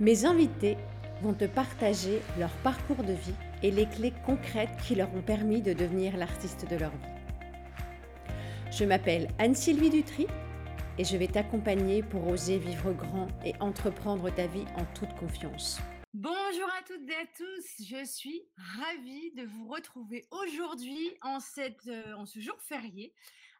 [0.00, 0.78] Mes invités
[1.20, 5.60] vont te partager leur parcours de vie et les clés concrètes qui leur ont permis
[5.60, 8.32] de devenir l'artiste de leur vie.
[8.72, 10.26] Je m'appelle Anne-Sylvie Dutry
[10.96, 15.78] et je vais t'accompagner pour oser vivre grand et entreprendre ta vie en toute confiance.
[16.14, 22.24] Bonjour à toutes et à tous, je suis ravie de vous retrouver aujourd'hui en, euh,
[22.24, 23.12] ce jour férié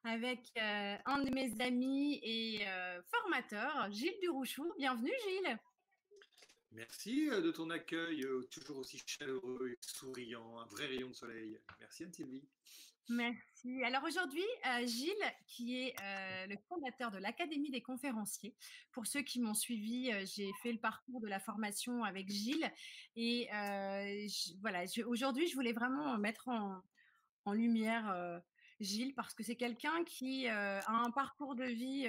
[0.04, 4.72] avec euh, un de mes amis et euh, formateurs, Gilles Durouchou.
[4.78, 5.58] Bienvenue Gilles.
[6.72, 11.14] Merci euh, de ton accueil, euh, toujours aussi chaleureux et souriant, un vrai rayon de
[11.14, 11.58] soleil.
[11.80, 12.44] Merci Anne-Sylvie.
[13.08, 13.82] Merci.
[13.82, 15.96] Alors aujourd'hui, euh, Gilles, qui est
[16.46, 18.54] le fondateur de l'Académie des conférenciers.
[18.92, 22.70] Pour ceux qui m'ont suivi, j'ai fait le parcours de la formation avec Gilles.
[23.16, 23.48] Et
[24.60, 26.80] voilà, aujourd'hui, je voulais vraiment mettre en,
[27.46, 28.40] en lumière
[28.78, 32.06] Gilles parce que c'est quelqu'un qui a un parcours de vie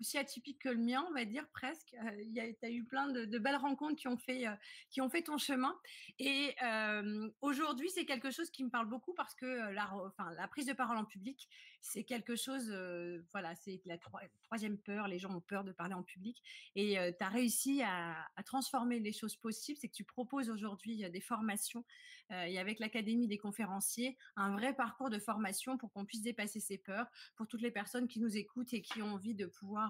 [0.00, 1.94] aussi atypique que le mien, on va dire presque.
[2.34, 4.44] Tu as eu plein de, belles rencontres qui ont fait,
[4.90, 5.74] qui ont fait ton chemin.
[6.18, 6.54] Et
[7.40, 10.72] aujourd'hui, c'est quelque chose qui me parle beaucoup parce que la, enfin, la prise de
[10.72, 11.48] parole en public,
[11.80, 12.70] c'est quelque chose,
[13.32, 13.98] voilà, c'est la
[14.42, 15.08] troisième peur.
[15.08, 16.42] Les gens ont peur de parler en public.
[16.74, 19.78] Et tu as réussi à, transformer les choses possibles.
[19.80, 21.84] C'est que tu proposes aujourd'hui des formations
[22.30, 26.78] et avec l'Académie des conférenciers, un vrai parcours de formation pour qu'on puisse dépasser ses
[26.78, 29.85] peurs, pour toutes les personnes qui nous écoutent et qui ont envie de pouvoir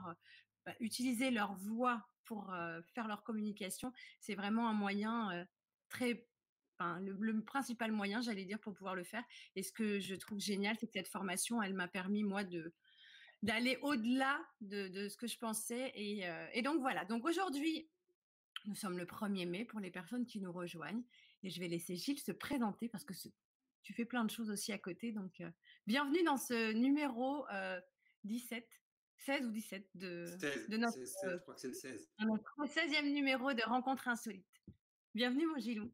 [0.65, 2.53] bah, utiliser leur voix pour
[2.95, 5.47] faire leur communication, c'est vraiment un moyen
[5.89, 6.27] très
[6.81, 9.25] le, principal moyen, j'allais dire, pour pouvoir le faire.
[9.55, 12.75] Et ce que je trouve génial, c'est que cette formation, elle m'a permis, moi, de
[13.43, 15.93] d'aller au-delà de, ce que je pensais.
[15.95, 17.05] Et, et donc, voilà.
[17.05, 17.89] Donc, aujourd'hui,
[18.67, 21.05] nous sommes le 1er mai pour les personnes qui nous rejoignent.
[21.43, 23.13] Et je vais laisser Gilles se présenter parce que
[23.83, 25.13] tu fais plein de choses aussi à côté.
[25.13, 25.43] Donc,
[25.87, 27.47] bienvenue dans ce numéro
[28.25, 28.67] 17
[29.19, 30.27] 16 ou 17 de,
[30.69, 32.09] de notre, je crois que c'est le 16.
[32.19, 34.45] 16e numéro de Rencontres insolites.
[35.15, 35.91] Bienvenue mon Gilou.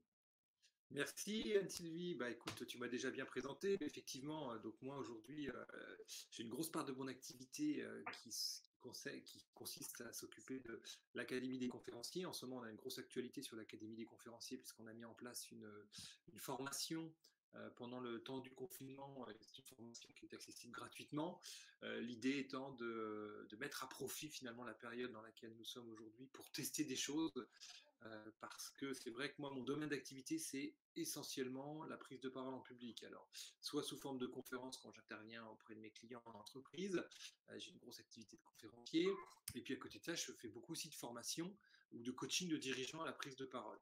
[0.95, 2.15] Merci Anne-Sylvie.
[2.17, 3.79] Bah écoute, tu m'as déjà bien présenté.
[3.81, 5.65] Effectivement, euh, donc moi aujourd'hui, euh,
[6.31, 8.31] j'ai une grosse part de mon activité euh, qui,
[9.25, 10.83] qui, consiste à s'occuper de
[11.15, 12.27] l'Académie des conférenciers.
[12.27, 15.05] En ce moment, on a une grosse actualité sur l'Académie des conférenciers puisqu'on a mis
[15.05, 15.71] en place une,
[16.31, 17.11] une formation
[17.57, 19.27] euh, pendant le temps du confinement.
[19.41, 21.39] C'est une formation qui est accessible gratuitement.
[21.83, 26.27] Euh, l'idée étant de, mettre à profit finalement la période dans laquelle nous sommes aujourd'hui
[26.29, 27.47] pour tester des choses.
[28.05, 32.29] Euh, parce que c'est vrai que moi, mon domaine d'activité, c'est essentiellement la prise de
[32.29, 33.05] parole en public.
[33.05, 33.31] Alors,
[33.61, 37.01] soit sous forme de conférence quand j'interviens auprès de mes clients en entreprise,
[37.59, 39.09] j'ai une grosse activité de conférencier,
[39.55, 41.57] et puis à côté de ça, je fais beaucoup aussi de formation
[41.93, 43.79] ou de coaching de dirigeants à la prise de parole.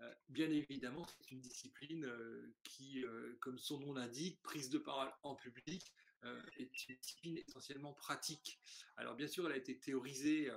[0.00, 4.78] Euh, bien évidemment, c'est une discipline euh, qui, euh, comme son nom l'indique, prise de
[4.78, 5.92] parole en public,
[6.58, 8.58] est une discipline essentiellement pratique.
[8.96, 10.50] Alors bien sûr, elle a été théorisée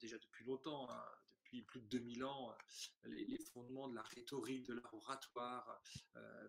[0.00, 1.04] déjà depuis longtemps, hein,
[1.40, 2.56] depuis plus de 2000 ans,
[3.04, 5.82] les, fondements de la rhétorique, de l'art oratoire,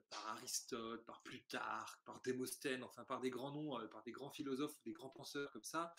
[0.09, 4.81] par Aristote, par Plutarque, par Démosthène, enfin par des grands noms, par des grands philosophes,
[4.85, 5.93] des grands penseurs comme ça.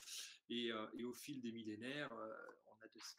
[0.49, 2.15] Et au fil des millénaires,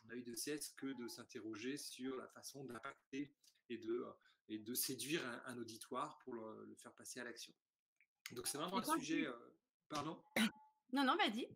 [0.06, 3.34] on a eu de cesse que de s'interroger sur la façon d'impacter
[3.70, 4.06] et de,
[4.50, 7.54] et de séduire un, auditoire pour le, faire passer à l'action.
[8.32, 9.28] Donc c'est vraiment un sujet...
[9.28, 9.34] Euh,
[9.90, 10.22] pardon?
[10.92, 11.48] Non, non, vas-y.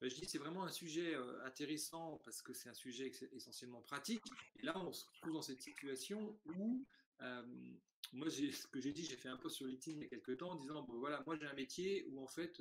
[0.00, 3.82] Bah, je dis c'est vraiment un sujet euh, intéressant parce que c'est un sujet essentiellement
[3.82, 4.24] pratique.
[4.56, 6.84] Et là, on se retrouve dans cette situation où
[7.20, 7.76] euh,
[8.12, 10.38] moi, ce que j'ai dit, j'ai fait un post sur LinkedIn il y a quelques
[10.38, 12.60] temps en disant bon, voilà, moi j'ai un métier où en fait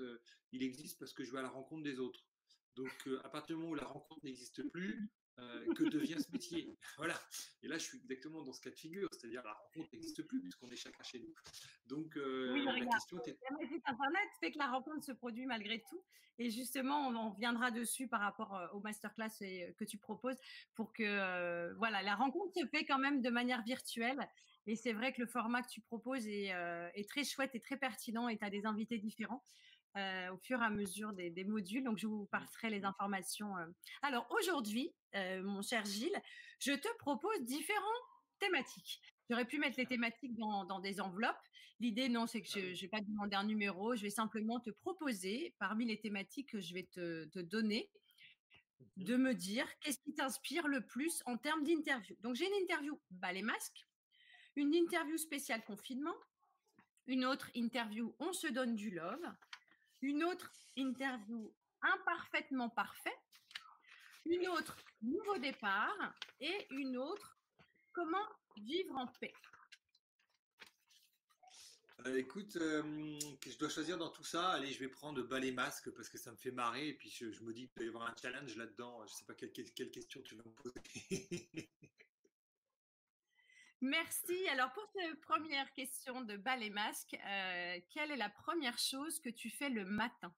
[0.51, 2.23] il existe parce que je vais à la rencontre des autres.
[2.75, 5.09] Donc, euh, à partir du moment où la rencontre n'existe plus,
[5.39, 6.77] euh, que devient ce métier?
[6.97, 7.15] Voilà.
[7.61, 10.41] Et là, je suis exactement dans ce cas de figure, c'est-à-dire la rencontre n'existe plus
[10.41, 11.33] puisqu'on est chacun chez nous.
[11.87, 13.37] Donc, euh, la question était.
[13.85, 16.03] Internet fait que la rencontre se produit malgré tout.
[16.37, 20.37] Et justement, on, reviendra dessus par rapport au masterclass que tu proposes
[20.73, 24.19] pour que, voilà, la rencontre se fait quand même de manière virtuelle.
[24.67, 26.47] Et c'est vrai que le format que tu proposes est,
[26.93, 29.45] est très chouette et très pertinent et tu as des invités différents.
[29.97, 31.83] Euh, au fur et à mesure des, modules.
[31.83, 33.57] Donc, je vous passerai les informations.
[33.57, 33.65] Euh.
[34.01, 36.21] Alors, aujourd'hui, euh, mon cher Gilles,
[36.59, 38.03] je te propose différentes
[38.39, 38.99] thématiques.
[39.29, 41.39] J'aurais pu mettre les thématiques dans, des enveloppes.
[41.79, 43.95] L'idée, non, c'est que je ne vais pas demander un numéro.
[43.95, 47.89] Je vais simplement te proposer, parmi les thématiques que je vais te, donner,
[48.97, 52.17] de me dire qu'est-ce qui t'inspire le plus en termes d'interview.
[52.19, 53.87] Donc, j'ai une interview bas les masques,
[54.57, 56.15] une interview spéciale confinement,
[57.07, 59.25] une autre interview on se donne du love,
[60.01, 63.17] une autre interview imparfaitement parfait,
[64.25, 67.37] une autre nouveau départ et une autre
[67.93, 68.27] comment
[68.57, 69.33] vivre en paix.
[72.05, 74.49] Euh, écoute, je dois choisir dans tout ça.
[74.49, 76.89] Allez, je vais prendre balai masque parce que ça me fait marrer.
[76.89, 79.05] Et puis je, me dis qu'il doit y avoir un challenge là-dedans.
[79.07, 79.51] Je ne sais pas quelle,
[79.91, 80.73] question tu vas me poser.
[83.85, 84.33] Merci.
[84.51, 89.29] Alors pour cette première question de balai masque, euh, quelle est la première chose que
[89.29, 90.33] tu fais le matin?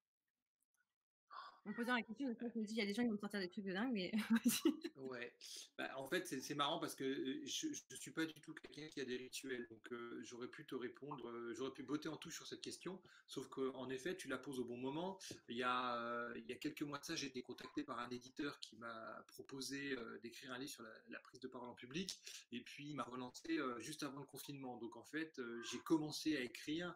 [1.68, 3.19] En posant la question, je me dis, il y a des gens qui vont me
[3.19, 4.12] sortir des trucs de dingue, mais
[4.96, 5.34] Ouais.
[5.78, 7.06] Bah, en fait, c'est marrant parce que
[7.46, 9.68] je ne suis pas du tout quelqu'un qui a des rituels.
[9.68, 13.02] Donc, j'aurais pu te répondre, j'aurais pu botter en touche sur cette question.
[13.28, 15.19] Sauf qu'en effet, tu la poses au bon moment.
[15.50, 18.10] Il y a, il y a quelques mois de ça, j'ai été contacté par un
[18.10, 22.18] éditeur qui m'a proposé d'écrire un livre sur la, prise de parole en public.
[22.52, 24.78] Et puis, il m'a relancé juste avant le confinement.
[24.78, 26.96] Donc, en fait, j'ai commencé à écrire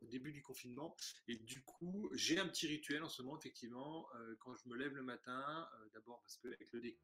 [0.00, 0.96] au début du confinement.
[1.26, 4.76] Et du coup, j'ai un petit rituel en ce moment, effectivement, euh, quand je me
[4.76, 6.96] lève le matin, euh, d'abord parce que avec le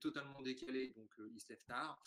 [0.00, 2.02] totalement décalé, donc euh, il se lève tard.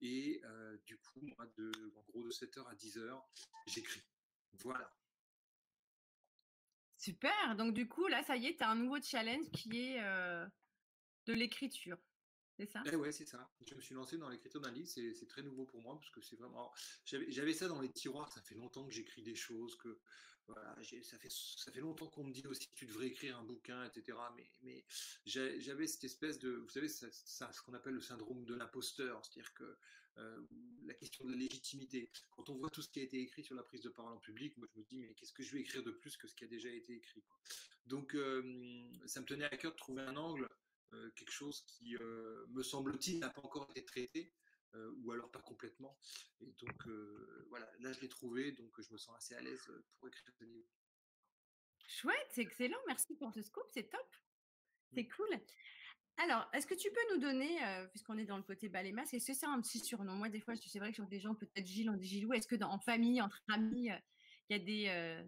[0.00, 0.42] Et
[0.84, 3.22] du coup, moi, de, en gros, de 7h à 10h,
[3.66, 4.02] j'écris.
[4.58, 4.94] Voilà.
[6.98, 7.56] Super.
[7.56, 9.98] Donc, du coup, là, ça y est, tu as un nouveau challenge qui est
[11.26, 11.96] de l'écriture
[12.56, 12.82] c'est ça?
[12.86, 13.50] Eh Ouais, c'est ça.
[13.66, 16.20] Je me suis lancé dans l'écriture d'un livre, c'est très nouveau pour moi parce que
[16.20, 16.72] c'est vraiment.
[17.04, 19.98] J'avais ça dans les tiroirs, ça fait longtemps que j'écris des choses, que
[20.46, 23.44] voilà, ça fait, ça fait longtemps qu'on me dit aussi que tu devrais écrire un
[23.44, 24.18] bouquin, etc.
[24.36, 24.84] Mais, mais
[25.24, 26.50] j'avais cette espèce de.
[26.50, 27.10] Vous savez, ça,
[27.52, 29.76] ce qu'on appelle le syndrome de l'imposteur, c'est-à-dire que
[30.18, 30.42] euh,
[30.86, 32.10] la question de la légitimité.
[32.30, 34.18] Quand on voit tout ce qui a été écrit sur la prise de parole en
[34.18, 36.34] public, moi je me dis, mais qu'est-ce que je vais écrire de plus que ce
[36.34, 37.24] qui a déjà été écrit
[37.86, 40.48] Donc, euh, ça me tenait à cœur de trouver un angle
[41.16, 44.32] quelque chose qui, euh, me semble-t-il, n'a pas encore été traité,
[44.74, 45.98] euh, ou alors pas complètement.
[46.40, 46.86] Et donc,
[47.48, 50.44] voilà, là, je l'ai trouvé, donc je me sens assez à l'aise pour écrire ce
[50.44, 50.68] livre.
[51.86, 52.78] Chouette, c'est excellent.
[52.86, 54.16] Merci pour ce scoop, c'est top.
[54.94, 55.28] C'est cool.
[56.16, 57.58] Alors, est-ce que tu peux nous donner,
[57.90, 60.14] puisqu'on est dans le côté balai masque, est-ce que c'est un petit surnom?
[60.14, 62.32] Moi, des fois, c'est vrai que sur des gens, peut-être Gilles, on dit Gilou.
[62.32, 63.90] Est-ce que dans, en famille, entre amis,
[64.48, 65.24] il y a des,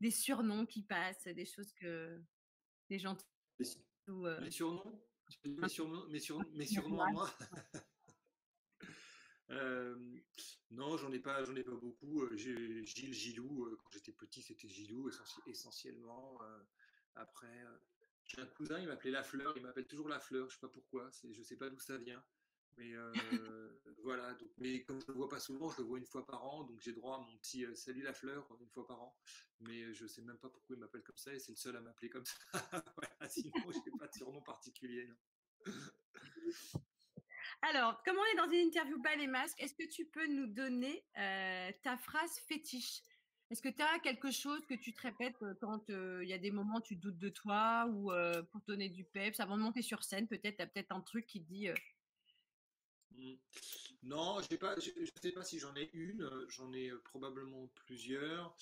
[0.00, 2.20] des surnoms qui passent, des choses que
[2.90, 3.16] les gens
[4.08, 5.00] euh, les surnoms?
[5.44, 6.06] Mes surnoms,
[6.52, 7.30] mes surnoms, à moi?
[9.50, 9.94] Euh,
[10.70, 12.22] Non, j'en ai pas, j'en ai pas beaucoup.
[12.22, 13.76] Euh, j'ai Gilles, Gilou.
[13.76, 15.10] Quand j'étais petit, c'était Gilou
[15.46, 16.40] essentiellement.
[17.14, 17.62] Après,
[18.24, 19.52] j'ai un cousin, il m'appelait La Fleur.
[19.56, 20.48] Il m'appelle toujours La Fleur.
[20.48, 21.10] Je sais pas pourquoi.
[21.30, 22.24] Je sais pas d'où ça vient.
[22.76, 23.12] Mais euh,
[24.02, 26.26] voilà, donc, mais comme je ne le vois pas souvent, je le vois une fois
[26.26, 29.00] par an, donc j'ai droit à mon petit euh, salut la fleur une fois par
[29.00, 29.16] an.
[29.60, 31.76] Mais je ne sais même pas pourquoi il m'appelle comme ça et c'est le seul
[31.76, 32.34] à m'appeler comme ça.
[33.28, 35.08] sinon, je n'ai pas de surnom particulier.
[37.62, 40.46] Alors, comme on est dans une interview bas les masques, est-ce que tu peux nous
[40.46, 43.02] donner euh, ta phrase fétiche?
[43.50, 46.50] Est-ce que tu as quelque chose que tu te répètes quand il y a des
[46.50, 48.10] moments où tu doutes de toi ou
[48.50, 49.38] pour te donner du peps?
[49.38, 51.68] Avant de monter sur scène Peut-être tu as peut-être un truc qui te dit
[53.16, 53.34] Mmh.
[54.04, 58.54] Non, je ne sais pas si j'en ai une, euh, j'en ai euh, probablement plusieurs.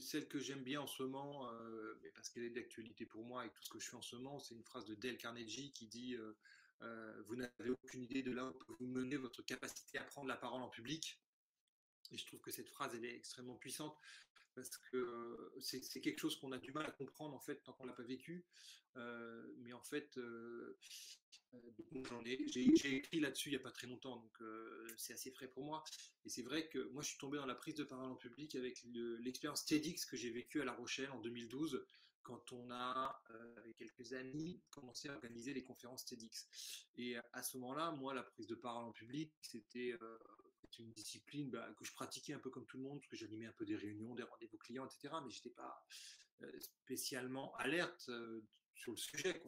[0.00, 3.54] celle que j'aime bien en ce moment, euh, parce qu'elle est d'actualité pour moi avec
[3.54, 5.86] tout ce que je fais en ce moment, c'est une phrase de Dale Carnegie qui
[5.86, 6.16] dit
[6.80, 10.62] Vous n'avez aucune idée de là où vous menez votre capacité à prendre la parole
[10.62, 11.20] en public.
[12.12, 13.96] Et je trouve que cette phrase, elle est extrêmement puissante
[14.54, 17.86] parce que c'est quelque chose qu'on a du mal à comprendre en fait tant qu'on
[17.86, 18.44] l'a pas vécu.
[18.94, 20.18] mais en fait,
[22.46, 24.38] j'ai écrit là-dessus il n'y a pas très longtemps, donc
[24.96, 25.82] c'est assez frais pour moi.
[26.24, 28.54] Et c'est vrai que moi, je suis tombé dans la prise de parole en public
[28.54, 28.82] avec
[29.20, 31.84] l'expérience TEDx que j'ai vécue à La Rochelle en 2012,
[32.22, 33.22] quand on a,
[33.56, 36.48] avec quelques amis, commencé à organiser les conférences TEDx.
[36.96, 39.94] Et à ce moment-là, moi, la prise de parole en public, c'était
[40.78, 43.46] une discipline bah, que je pratiquais un peu comme tout le monde, parce que j'animais
[43.46, 45.14] un peu des réunions, des rendez-vous clients, etc.
[45.24, 45.86] Mais je n'étais pas
[46.60, 48.10] spécialement alerte
[48.74, 49.42] sur le sujet.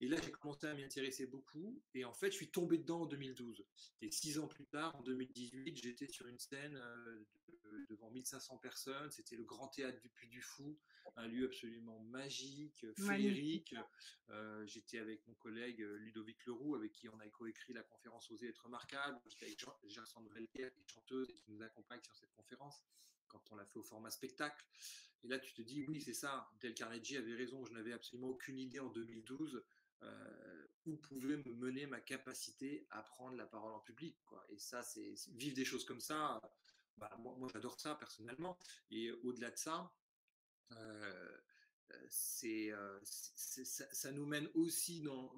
[0.00, 1.80] Et là, j'ai commencé à m'y intéresser beaucoup.
[1.94, 3.64] Et en fait, je suis tombé dedans en 2012.
[4.02, 7.24] Et six ans plus tard, en 2018, j'étais sur une scène euh,
[7.88, 9.10] devant 1500 personnes.
[9.10, 10.78] C'était le Grand Théâtre du Puy du Fou,
[11.16, 13.74] un lieu absolument magique, féerique.
[14.30, 18.30] Euh, j'étais avec mon collègue euh, Ludovic Leroux, avec qui on a coécrit la conférence
[18.30, 19.18] Oser être remarquable.
[19.26, 22.82] J'étais avec qui est chanteuse et qui nous accompagne sur cette conférence
[23.28, 24.64] quand on l'a fait au format spectacle.
[25.24, 26.48] Et là, tu te dis, oui, c'est ça.
[26.60, 27.64] Del Carnegie avait raison.
[27.64, 29.64] Je n'avais absolument aucune idée en 2012
[30.02, 34.16] euh, où pouvait me mener ma capacité à prendre la parole en public.
[34.24, 34.44] Quoi.
[34.50, 36.40] Et ça, c'est vivre des choses comme ça.
[36.96, 38.58] Bah, moi, j'adore ça personnellement.
[38.90, 39.92] Et au-delà de ça,
[40.72, 41.38] euh,
[42.08, 45.34] c'est, euh, ça, nous mène aussi dans,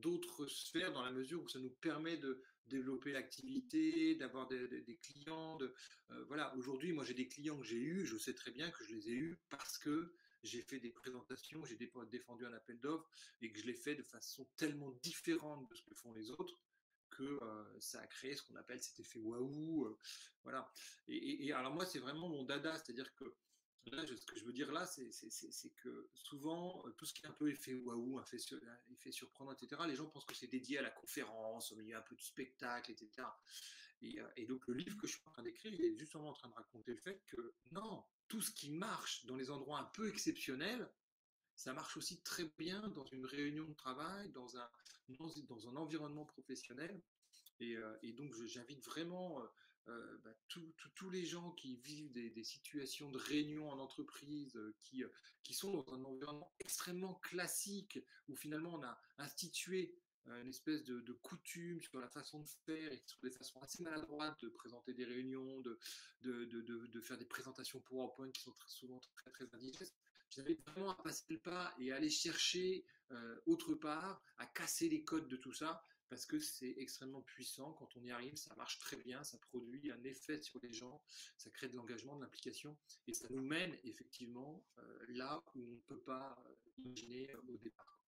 [0.00, 5.56] d'autres sphères dans la mesure où ça nous permet de développer l'activité, d'avoir des, clients.
[5.56, 5.74] De,
[6.10, 8.84] euh, voilà, aujourd'hui, moi j'ai des clients que j'ai eus, je sais très bien que
[8.84, 13.08] je les ai eus parce que j'ai fait des présentations, j'ai défendu un appel d'offres
[13.40, 16.60] et que je l'ai fait de façon tellement différente de ce que font les autres
[17.16, 17.40] que
[17.80, 19.96] ça a créé ce qu'on appelle cet effet waouh.
[20.42, 20.70] voilà.
[21.08, 23.24] Et, alors moi, c'est vraiment mon dada, c'est-à-dire que
[23.86, 25.10] ce que je veux dire là, c'est
[25.82, 28.38] que souvent, tout ce qui est un peu effet waouh, effet,
[28.90, 32.02] effet surprenant, etc., les gens pensent que c'est dédié à la conférence, au milieu un
[32.02, 33.26] peu du spectacle, etc.
[34.02, 36.32] Et, et, donc le livre que je suis en train d'écrire, il est justement en
[36.32, 39.90] train de raconter le fait que non, tout ce qui marche dans les endroits un
[39.94, 40.90] peu exceptionnels,
[41.56, 44.68] ça marche aussi très bien dans une réunion de travail, dans un,
[45.08, 47.00] dans, un environnement professionnel.
[47.60, 49.46] Et, euh, donc, j'invite vraiment euh,
[49.88, 50.34] euh, bah,
[50.94, 55.04] tous les gens qui vivent des, situations de réunion en entreprise, qui,
[55.42, 59.94] qui sont dans un environnement extrêmement classique, où finalement on a institué
[60.26, 64.40] une espèce de, coutume sur la façon de faire et sur des façons assez maladroites
[64.42, 65.78] de présenter des réunions, de,
[66.22, 69.94] de, de faire des présentations PowerPoint qui sont très, souvent très, très indigestes.
[70.34, 74.88] J'avais vraiment à passer le pas et à aller chercher euh, autre part, à casser
[74.88, 77.72] les codes de tout ça, parce que c'est extrêmement puissant.
[77.74, 81.02] Quand on y arrive, ça marche très bien, ça produit un effet sur les gens,
[81.36, 82.76] ça crée de l'engagement, de l'implication,
[83.06, 87.56] et ça nous mène effectivement euh, là où on ne peut pas euh, imaginer au
[87.58, 88.03] départ.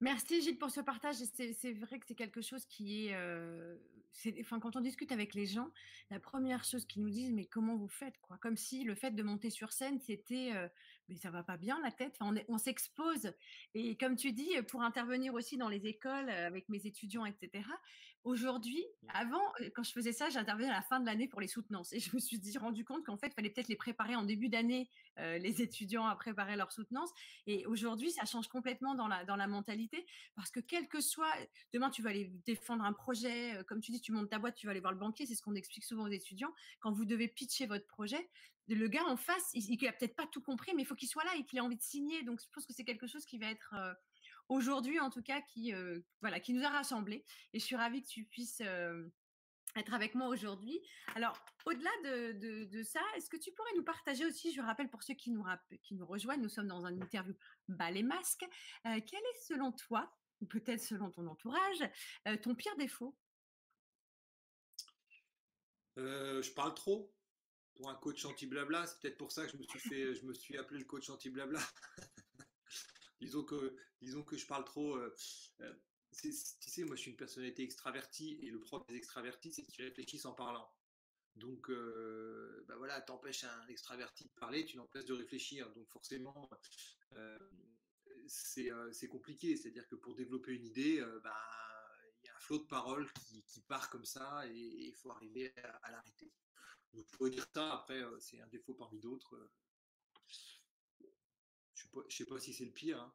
[0.00, 1.16] Merci Gilles pour ce partage.
[1.16, 3.16] C'est vrai que c'est quelque chose qui est,
[4.40, 5.70] enfin, quand on discute avec les gens,
[6.10, 8.38] la première chose qu'ils nous disent, mais comment vous faites quoi?
[8.38, 10.52] Comme si le fait de monter sur scène, c'était,
[11.08, 12.16] mais ça va pas bien la tête.
[12.20, 13.32] on, on s'expose.
[13.74, 17.64] Et comme tu dis, pour intervenir aussi dans les écoles avec mes étudiants, etc.
[18.24, 19.08] Aujourd'hui, mmh.
[19.14, 21.92] avant, quand je faisais ça, j'intervenais à la fin de l'année pour les soutenances.
[21.92, 24.24] Et je me suis dit, rendu compte qu'en fait, il fallait peut-être les préparer en
[24.24, 27.10] début d'année, les étudiants à préparer leur soutenance.
[27.46, 30.06] Et aujourd'hui, ça change complètement dans la, dans la mentalité.
[30.36, 31.32] Parce que quel que soit,
[31.72, 34.66] demain, tu vas aller défendre un projet, comme tu dis, tu montes ta boîte, tu
[34.66, 36.52] vas aller voir le banquier, c'est ce qu'on explique souvent aux étudiants.
[36.80, 38.28] Quand vous devez pitcher votre projet,
[38.68, 41.24] le gars en face, il n'a peut-être pas tout compris, mais il faut qu'il soit
[41.24, 42.22] là et qu'il ait envie de signer.
[42.22, 43.74] Donc, je pense que c'est quelque chose qui va être
[44.50, 45.72] aujourd'hui, en tout cas, qui,
[46.20, 47.24] voilà, qui nous a rassemblés.
[47.54, 48.60] Et je suis ravie que tu puisses
[49.76, 50.78] être avec moi aujourd'hui.
[51.14, 55.14] Alors, au-delà de, ça, est-ce que tu pourrais nous partager aussi, je rappelle pour ceux
[55.14, 55.44] qui nous,
[55.82, 57.34] qui nous rejoignent, nous sommes dans un interview
[57.68, 58.44] bas les masques,
[58.84, 61.88] quel est selon toi, ou peut-être selon ton entourage,
[62.42, 63.16] ton pire défaut?
[65.96, 67.14] Je parle trop
[67.74, 68.86] pour un coach anti-blabla.
[68.86, 71.08] C'est peut-être pour ça que je me suis fait, je me suis appelé le coach
[71.08, 71.60] anti-blabla.
[73.20, 74.96] disons que, disons que je parle trop.
[74.96, 75.14] Euh,
[75.60, 75.74] euh,
[76.12, 79.84] tu sais, moi, je suis une personnalité extravertie et le propre des extravertis, c'est qu'ils
[79.84, 80.68] réfléchissent en parlant.
[81.36, 85.70] Donc, euh, bah voilà, t'empêches un extraverti de parler, tu l'empêches de réfléchir.
[85.72, 86.50] Donc, forcément,
[88.26, 89.56] c'est compliqué.
[89.56, 91.36] C'est-à-dire que pour développer une idée, bah,
[92.22, 93.10] il y a un flot de paroles
[93.46, 96.32] qui, part comme ça et il faut arriver à l'arrêter.
[96.92, 99.38] Je pourrais dire ça, après, c'est un défaut parmi d'autres.
[101.80, 103.00] Je ne sais pas si c'est le pire.
[103.00, 103.14] Hein.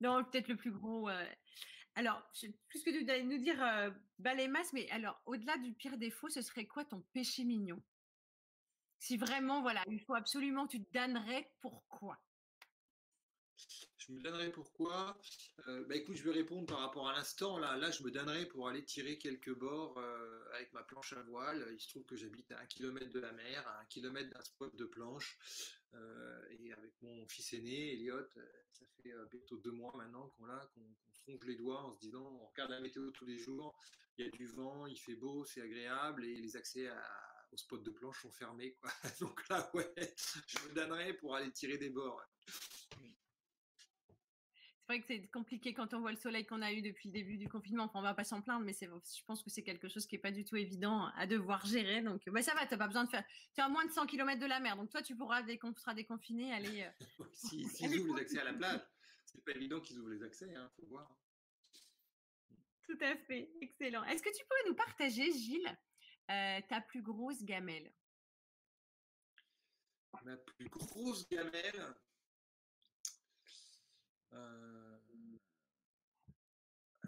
[0.00, 1.08] Non, peut-être le plus gros.
[1.96, 2.22] Alors,
[2.68, 6.42] plus que de nous dire euh, balai masse, mais alors, au-delà du pire défaut, ce
[6.42, 7.80] serait quoi ton péché mignon?
[8.98, 12.18] Si vraiment, voilà, il faut absolument, tu te damnerais, pourquoi?
[13.98, 15.16] Je me donnerais pourquoi?
[15.68, 17.58] Euh, bah écoute, je vais répondre par rapport à l'instant.
[17.58, 21.22] Là, là, je me donnerais pour aller tirer quelques bords euh, avec ma planche à
[21.22, 21.66] voile.
[21.72, 24.42] Il se trouve que j'habite à un kilomètre de la mer, à un kilomètre d'un
[24.42, 25.38] spot de planche.
[25.94, 28.26] Euh, et avec mon fils aîné, Elliot,
[28.72, 30.82] ça fait bientôt deux mois maintenant qu'on l'a, qu'on
[31.26, 33.78] ronge les doigts en se disant on regarde la météo tous les jours,
[34.18, 36.88] il y a du vent, il fait beau, c'est agréable et les accès
[37.52, 38.74] au spot de planche sont fermés.
[38.74, 38.90] Quoi.
[39.20, 40.14] Donc là, ouais,
[40.46, 42.22] je me donnerais pour aller tirer des bords.
[44.86, 47.14] C'est vrai que c'est compliqué quand on voit le soleil qu'on a eu depuis le
[47.14, 47.84] début du confinement.
[47.84, 50.18] Enfin, on va pas s'en plaindre, mais je pense que c'est quelque chose qui est
[50.18, 52.02] pas du tout évident à devoir gérer.
[52.02, 53.24] Donc, bah, ça va, tu n'as pas besoin de faire.
[53.54, 54.76] Tu à moins de 100 km de la mer.
[54.76, 56.82] Donc, toi, tu pourras, dès qu'on sera déconfiné, aller.
[56.82, 58.80] Euh, si, ils ouvrent les accès à la plage,
[59.24, 61.10] c'est pas évident qu'ils ouvrent les accès, il hein, faut voir.
[62.82, 63.50] Tout à fait.
[63.62, 64.04] Excellent.
[64.04, 65.78] Est-ce que tu pourrais nous partager, Gilles,
[66.30, 67.90] euh, ta plus grosse gamelle?
[70.24, 71.94] Ma plus grosse gamelle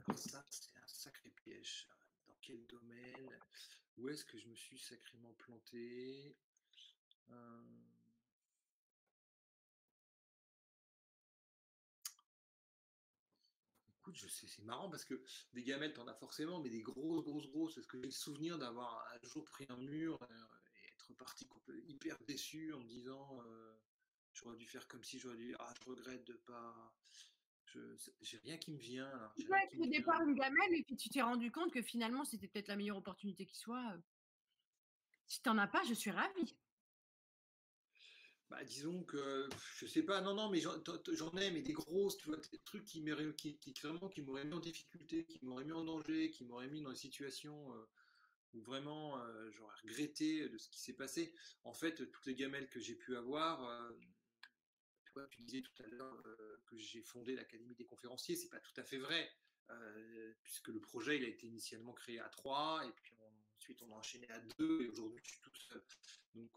[0.07, 1.89] alors ça, c'est un sacré piège.
[2.27, 3.29] Dans quel domaine?
[3.97, 6.37] Où est-ce que je me suis sacrément planté?
[7.31, 7.87] Euh,
[14.07, 15.21] Écoute, je sais, c'est marrant parce que
[15.53, 17.77] des gamelles, t'en as forcément, mais des grosses, grosses, grosses.
[17.77, 20.27] Est-ce que j'ai le souvenir d'avoir un jour pris un mur euh,
[20.85, 21.49] et être parti
[21.89, 23.43] hyper déçu en me disant
[24.37, 26.95] j'aurais dû faire comme si j'aurais dû ah je regrette de pas
[27.67, 27.81] je
[28.21, 29.35] j'ai rien qui me vient là.
[29.51, 32.69] Ouais, au départ une gamelle et puis tu t'es rendu compte que finalement c'était peut-être
[32.69, 33.97] la meilleure opportunité qui soit.
[35.27, 36.57] Si t'en as pas, je suis ravie.
[38.49, 42.27] bah, disons que je sais pas, non, non, mais j'en ai, mais des grosses, tu
[42.27, 43.03] vois, des trucs qui,
[43.37, 46.69] qui, qui vraiment qui m'auraient mis en difficulté, qui m'auraient mis en danger, qui m'auraient
[46.69, 47.89] mis dans des situations euh,
[48.55, 51.35] où vraiment euh, j'aurais regretté de ce qui s'est passé.
[51.65, 53.91] En fait, toutes les gamelles que j'ai pu avoir, euh,
[55.31, 56.23] tu, disais tout à l'heure
[56.67, 59.31] que j'ai fondé l'Académie des conférenciers, c'est pas tout à fait vrai.
[60.43, 63.17] puisque le projet il a été initialement créé à trois et puis
[63.59, 65.83] ensuite on a enchaîné à deux et aujourd'hui je suis tout seul.
[66.35, 66.53] Donc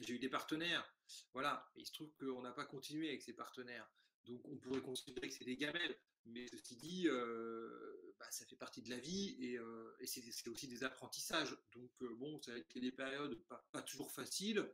[0.00, 0.84] j'ai eu des partenaires,
[1.32, 3.88] voilà, et il se trouve qu'on n'a pas continué avec ces partenaires.
[4.24, 5.96] Donc on pourrait considérer que c'est des gamelles,
[6.26, 10.68] mais ceci dit, euh, bah, ça fait partie de la vie et, euh, c'est aussi
[10.68, 11.56] des apprentissages.
[11.74, 13.38] Donc euh, bon, ça a été des périodes
[13.72, 14.70] pas, toujours faciles,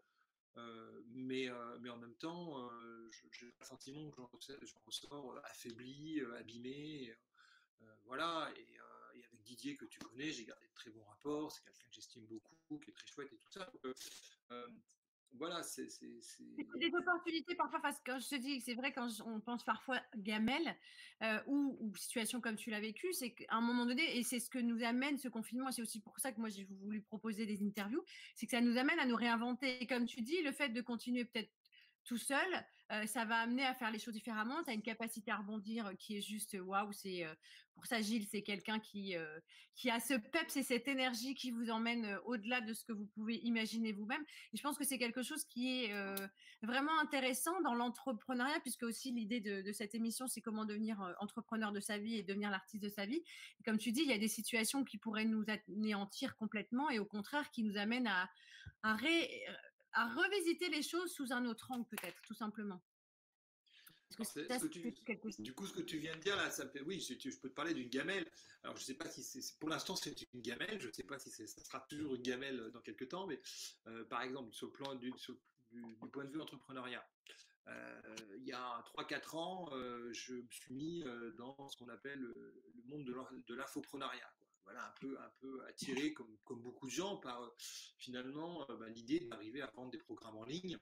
[1.09, 1.49] mais,
[1.81, 2.71] mais en même temps,
[3.33, 4.17] j'ai le sentiment que
[4.67, 7.15] j'en ressors affaibli, abîmé.
[8.05, 8.79] voilà, et,
[9.11, 12.27] avec Didier que tu connais, j'ai gardé de très bons rapports, c'est quelqu'un que j'estime
[12.27, 13.71] beaucoup, qui est très chouette et tout ça
[15.35, 15.87] voilà, c'est.
[16.81, 20.77] des opportunités parfois, parce que je te dis, c'est vrai quand on pense parfois gamelle
[21.23, 24.49] euh, ou, situation comme tu l'as vécu, c'est qu'à un moment donné, et c'est ce
[24.49, 27.63] que nous amène ce confinement, c'est aussi pour ça que moi j'ai voulu proposer des
[27.63, 28.03] interviews,
[28.35, 29.83] c'est que ça nous amène à nous réinventer.
[29.83, 31.51] Et comme tu dis, le fait de continuer peut-être
[32.07, 32.49] tout seul,
[33.07, 34.63] ça va amener à faire les choses différemment.
[34.63, 36.93] Tu as une capacité à rebondir qui est juste waouh.
[36.93, 37.27] C'est
[37.75, 39.15] pour ça c'est quelqu'un qui
[39.75, 43.07] qui a ce peps et cette énergie qui vous emmène au-delà de ce que vous
[43.07, 44.25] pouvez imaginer vous-même.
[44.53, 45.93] Et je pense que c'est quelque chose qui est
[46.63, 51.81] vraiment intéressant dans l'entrepreneuriat, puisque aussi l'idée de, cette émission, c'est comment devenir entrepreneur de
[51.81, 53.23] sa vie et devenir l'artiste de sa vie.
[53.65, 57.05] comme tu dis, il y a des situations qui pourraient nous anéantir complètement et au
[57.05, 58.31] contraire qui nous amènent à,
[58.83, 59.45] à ré,
[59.97, 62.83] à revisiter les choses sous un autre angle, peut-être, tout simplement.
[65.39, 67.55] du coup, ce que tu viens de dire là, ça fait, oui, je, peux te
[67.55, 68.31] parler d'une gamelle.
[68.63, 70.79] Alors, je ne sais pas si c'est, pour l'instant, c'est une gamelle.
[70.81, 73.41] Je ne sais pas si ça sera toujours une gamelle dans quelques temps, mais
[73.87, 75.13] euh, par exemple, sur le plan du,
[76.13, 77.05] point de vue entrepreneuriat,
[77.69, 81.05] euh, il y a 3-4 ans, euh, je me suis mis
[81.39, 84.31] dans ce qu'on appelle le, monde de l'infoprenariat
[84.67, 87.55] voilà, un peu, attiré, comme, beaucoup de gens, par euh,
[87.99, 90.77] finalement euh, bah, l'idée d'arriver à vendre des programmes en ligne,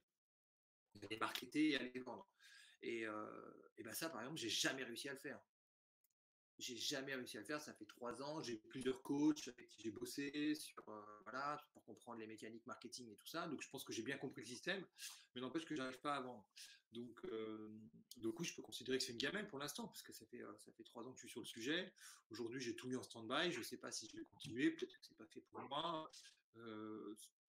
[1.03, 2.27] à les marketer et à les vendre.
[2.83, 3.27] Et, euh,
[3.79, 5.41] ben ça, par exemple, j'ai jamais réussi à le faire.
[6.59, 7.61] J'ai jamais réussi à le faire.
[7.61, 8.41] Ça fait trois ans.
[8.41, 10.57] J'ai plusieurs coachs avec qui j'ai bossé
[11.25, 13.47] voilà, pour comprendre les mécaniques marketing et tout ça.
[13.49, 14.87] Donc, je pense que j'ai bien compris le système,
[15.35, 16.47] mais n'empêche que j'arrive pas à vendre.
[16.95, 17.69] Donc, euh,
[18.19, 20.41] donc oui, je peux considérer que c'est une gamelle pour l'instant, parce que ça fait,
[20.59, 21.93] ça fait trois ans que je suis sur le sujet.
[22.31, 23.53] Aujourd'hui, j'ai tout mis en stand-by.
[23.53, 24.71] Je ne sais pas si je vais continuer.
[24.71, 26.11] Peut-être que c'est pas fait pour moi.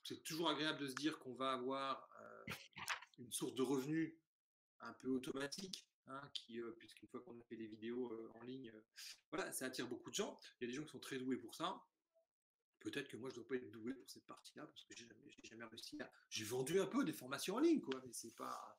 [0.04, 2.10] c'est toujours agréable de se dire qu'on va avoir
[3.20, 4.18] une source de revenus
[4.82, 8.70] un peu automatique Hein, euh, puisqu'une fois qu'on a fait des vidéos euh, en ligne,
[8.70, 8.82] euh,
[9.32, 10.38] voilà, ça attire beaucoup de gens.
[10.60, 11.82] Il y a des gens qui sont très doués pour ça.
[12.80, 15.08] Peut-être que moi, je ne dois pas être doué pour cette partie-là, parce que j'ai
[15.08, 16.12] jamais, jamais réussi à.
[16.30, 18.78] J'ai vendu un peu des formations en ligne, quoi, mais c'est pas.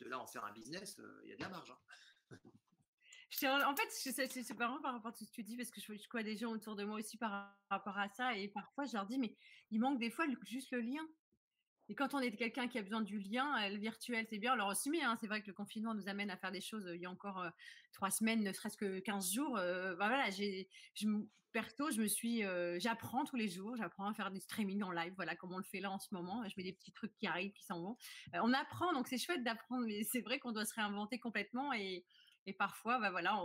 [0.00, 1.70] De là en faire un business, il y a de la marge.
[1.70, 1.78] Hein.
[3.66, 6.08] En fait, c'est marrant par rapport à ce que tu dis, parce que je, je
[6.10, 9.06] vois des gens autour de moi aussi par rapport à ça, et parfois je leur
[9.06, 9.36] dis, mais
[9.70, 11.06] il manque des fois juste le lien.
[11.88, 14.52] Et quand on est quelqu'un qui a besoin du lien, le virtuel, c'est bien.
[14.52, 16.88] Alors aussi, hein, c'est vrai que le confinement nous amène à faire des choses.
[16.94, 17.44] Il y a encore
[17.92, 19.54] trois semaines, ne serait-ce que 15 jours.
[19.54, 21.06] bah voilà, j'ai, je,
[21.52, 22.42] perso, je me suis,
[22.76, 23.76] j'apprends tous les jours.
[23.76, 25.12] J'apprends à faire du streaming en live.
[25.16, 26.46] Voilà, comme on le fait là en ce moment.
[26.48, 27.96] Je mets des petits trucs qui arrivent, qui s'en vont.
[28.34, 29.86] on apprend, donc c'est chouette d'apprendre.
[29.86, 31.72] Mais c'est vrai qu'on doit se réinventer complètement.
[31.72, 32.04] Et,
[32.58, 33.38] parfois, bah voilà,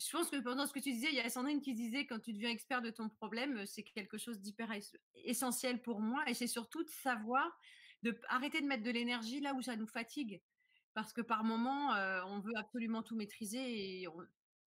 [0.00, 2.18] je pense que pendant ce que tu disais, il y a Sandrine qui disait quand
[2.18, 4.72] tu deviens expert de ton problème, c'est quelque chose d'hyper
[5.24, 6.24] essentiel pour moi.
[6.26, 7.46] Et c'est surtout de savoir,
[8.02, 10.40] de arrêter de mettre de l'énergie là où ça nous fatigue.
[10.94, 11.90] Parce que par moment,
[12.26, 14.08] on veut absolument tout maîtriser et il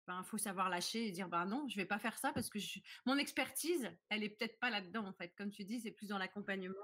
[0.08, 2.58] ben, faut savoir lâcher et dire ben non, je vais pas faire ça parce que
[3.06, 5.34] mon expertise, elle est peut-être pas là-dedans en fait.
[5.38, 6.76] Comme tu dis, c'est plus dans l'accompagnement.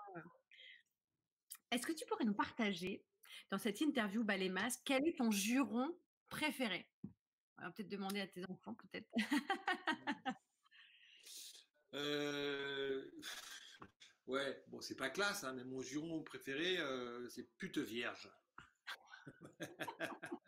[1.72, 3.04] Est-ce que tu pourrais nous partager
[3.50, 5.98] dans cette interview Balémas, quel est ton juron
[6.30, 6.88] préféré?
[7.58, 9.10] On va peut-être demander à tes enfants, peut-être.
[11.94, 13.10] euh...
[14.28, 18.30] Ouais, bon, c'est pas classe, hein, mais mon juron préféré, euh, c'est pute vierge.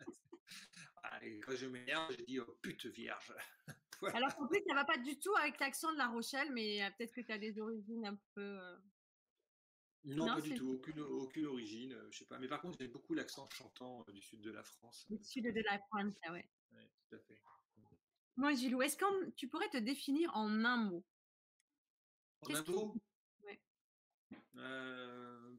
[1.46, 3.34] quand je m'énerve, je dis oh, pute vierge.
[4.14, 6.90] Alors en plus, ça va pas du tout avec l'accent de La Rochelle, mais euh,
[6.96, 8.40] peut-être que tu as des origines un peu.
[8.40, 8.76] Euh
[10.04, 12.38] non, pas du tout, aucune, aucune origine, je sais pas.
[12.38, 15.04] Mais par contre, j'ai beaucoup l'accent chantant du sud de la France.
[15.10, 16.48] Du sud de la France, ah ouais.
[17.08, 17.40] Tout à fait.
[18.36, 21.04] Moi, Gilou, est-ce que tu pourrais te définir en un mot?
[22.42, 22.94] En un mot?
[24.56, 25.56] Euh,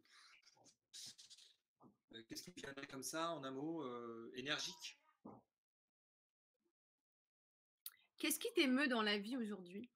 [2.28, 5.00] qu'est-ce qui me viendrait comme ça en un mot euh, Énergique?
[8.18, 9.90] Qu'est-ce qui t'émeut dans la vie aujourd'hui?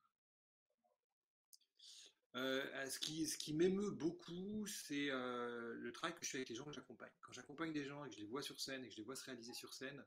[2.35, 6.49] Euh, ce qui, ce qui m'émeut beaucoup, c'est euh, le travail que je fais avec
[6.49, 7.11] les gens que j'accompagne.
[7.21, 9.03] Quand j'accompagne des gens et que je les vois sur scène et que je les
[9.03, 10.03] vois se réaliser sur scène,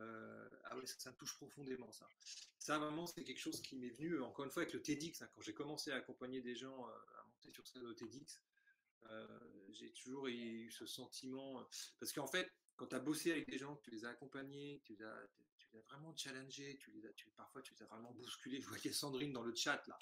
[0.00, 2.08] euh, ah ouais, ça, me touche profondément ça.
[2.58, 5.22] Ça vraiment, c'est quelque chose qui m'est venu encore une fois avec le TEDx.
[5.22, 5.28] Hein.
[5.32, 8.40] quand j'ai commencé à accompagner des gens à monter sur scène au TEDx,
[9.70, 11.68] j'ai toujours eu ce sentiment
[12.00, 14.94] parce qu'en fait, quand tu as bossé avec des gens, tu les as accompagnés, tu
[14.94, 15.28] les as,
[15.58, 18.60] tu les as vraiment challengés, tu parfois tu les as vraiment bousculés.
[18.82, 19.98] Je a Sandrine dans le chat là.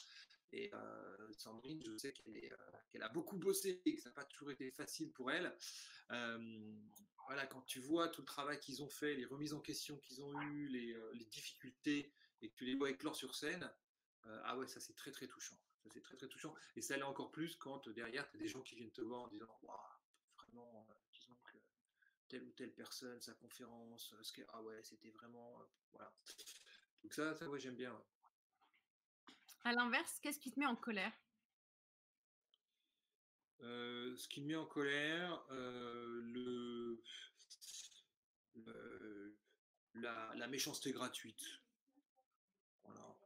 [0.52, 2.48] Et euh, Sandrine, je sais euh,
[2.90, 5.56] qu'elle a beaucoup bossé et que ça n'a pas toujours été facile pour elle.
[6.10, 6.74] Euh,
[7.26, 10.22] voilà, quand tu vois tout le travail qu'ils ont fait, les remises en question qu'ils
[10.22, 13.70] ont eues, les, difficultés, et que tu les vois éclore sur scène,
[14.44, 15.56] ah ouais, ça c'est très très touchant.
[15.82, 16.54] Ça c'est très très touchant.
[16.76, 19.22] Et ça l'est encore plus quand derrière, tu as des gens qui viennent te voir
[19.22, 19.46] en disant
[20.36, 21.58] vraiment, disons que
[22.28, 25.58] telle ou telle personne, sa conférence, ce que, ah ouais, c'était vraiment.
[25.92, 26.12] voilà.
[27.02, 28.00] Donc ça, ça ouais, j'aime bien.
[29.64, 31.12] À l'inverse, qu'est-ce qui te met en colère?
[31.12, 31.31] euh,
[33.62, 37.02] ce qui me met en colère, euh, le,
[39.94, 41.42] la, méchanceté gratuite.
[42.84, 43.16] Voilà.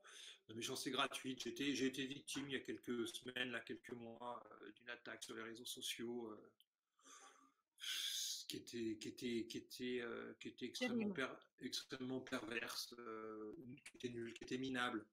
[0.49, 1.41] La méchanceté gratuite.
[1.43, 5.35] J'ai été, victime il y a quelques semaines, là, quelques mois, euh, d'une attaque sur
[5.35, 6.37] les réseaux sociaux
[8.49, 10.05] qui était, qui était, qui était,
[10.41, 11.15] qui était extrêmement,
[11.61, 12.95] extrêmement perverse,
[13.85, 15.05] qui était nulle, qui était minable.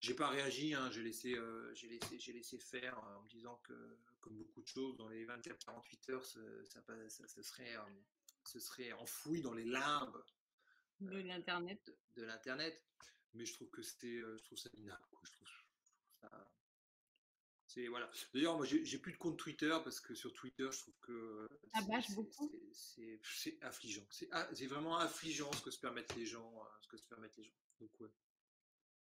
[0.00, 3.28] J'ai pas réagi, hein, j'ai laissé, euh, j'ai laissé, j'ai laissé faire euh, en me
[3.28, 3.74] disant que,
[4.20, 6.40] comme beaucoup de choses, dans les 24-48 heures, ça,
[7.08, 7.82] ça, serait, euh,
[8.44, 10.22] ce serait enfoui dans les limbes
[11.00, 11.80] de l'internet.
[12.16, 12.82] De, l'internet,
[13.34, 15.02] mais je trouve que c'était, je trouve ça minable.
[15.22, 15.48] Je trouve,
[16.20, 16.50] ça,
[17.68, 18.10] c'est voilà.
[18.32, 21.46] D'ailleurs, moi, j'ai plus de compte Twitter parce que sur Twitter, je trouve que
[22.72, 24.06] c'est affligeant.
[24.10, 26.50] C'est vraiment affligeant ce que se permettent les gens,
[26.80, 27.56] ce que se permettent les gens.
[27.80, 28.08] Donc ouais.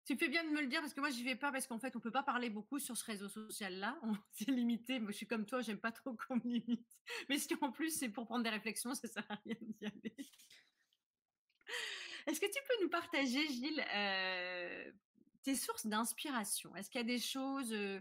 [0.05, 1.79] Tu fais bien de me le dire parce que moi, j'y vais pas parce qu'en
[1.79, 3.97] fait, on peut pas parler beaucoup sur ce réseau social-là.
[4.33, 4.99] C'est limité.
[4.99, 6.87] Moi, je suis comme toi, j'aime pas trop qu'on me limite.
[7.29, 10.15] Mais si en plus, c'est pour prendre des réflexions, ça sert à rien d'y aller.
[12.27, 14.91] Est-ce que tu peux nous partager, Gilles, euh,
[15.43, 16.75] tes sources d'inspiration?
[16.75, 17.99] Est-ce qu'il y a des choses euh,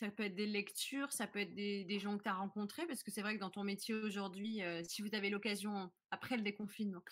[0.00, 3.02] ça peut être des lectures, ça peut être des, gens que tu as rencontrés, parce
[3.02, 6.42] que c'est vrai que dans ton métier aujourd'hui, euh, si vous avez l'occasion, après le
[6.42, 7.02] déconfinement,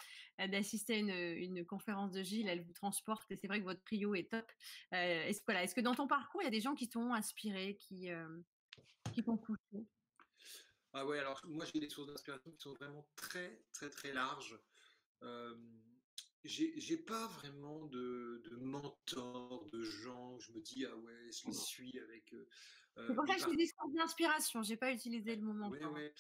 [0.40, 3.82] euh, d'assister à une, conférence de Gilles, elle vous transporte, et c'est vrai que votre
[3.82, 4.50] trio est top.
[4.94, 8.08] Euh, est-ce, que dans ton parcours, il y a des gens qui t'ont inspiré, qui,
[9.12, 9.86] qui t'ont poussé?
[10.94, 14.58] Ah ouais, alors moi j'ai des sources d'inspiration qui sont vraiment très, très, très larges
[16.44, 21.52] j'ai pas vraiment de, de mentor, de gens je me dis ah ouais, je les
[21.52, 22.32] suis avec.
[22.32, 22.46] Euh,
[23.06, 24.62] c'est pour ça que je dis sources d'inspiration.
[24.62, 25.92] J'ai pas utilisé le mot mentor.
[25.92, 26.12] Ouais,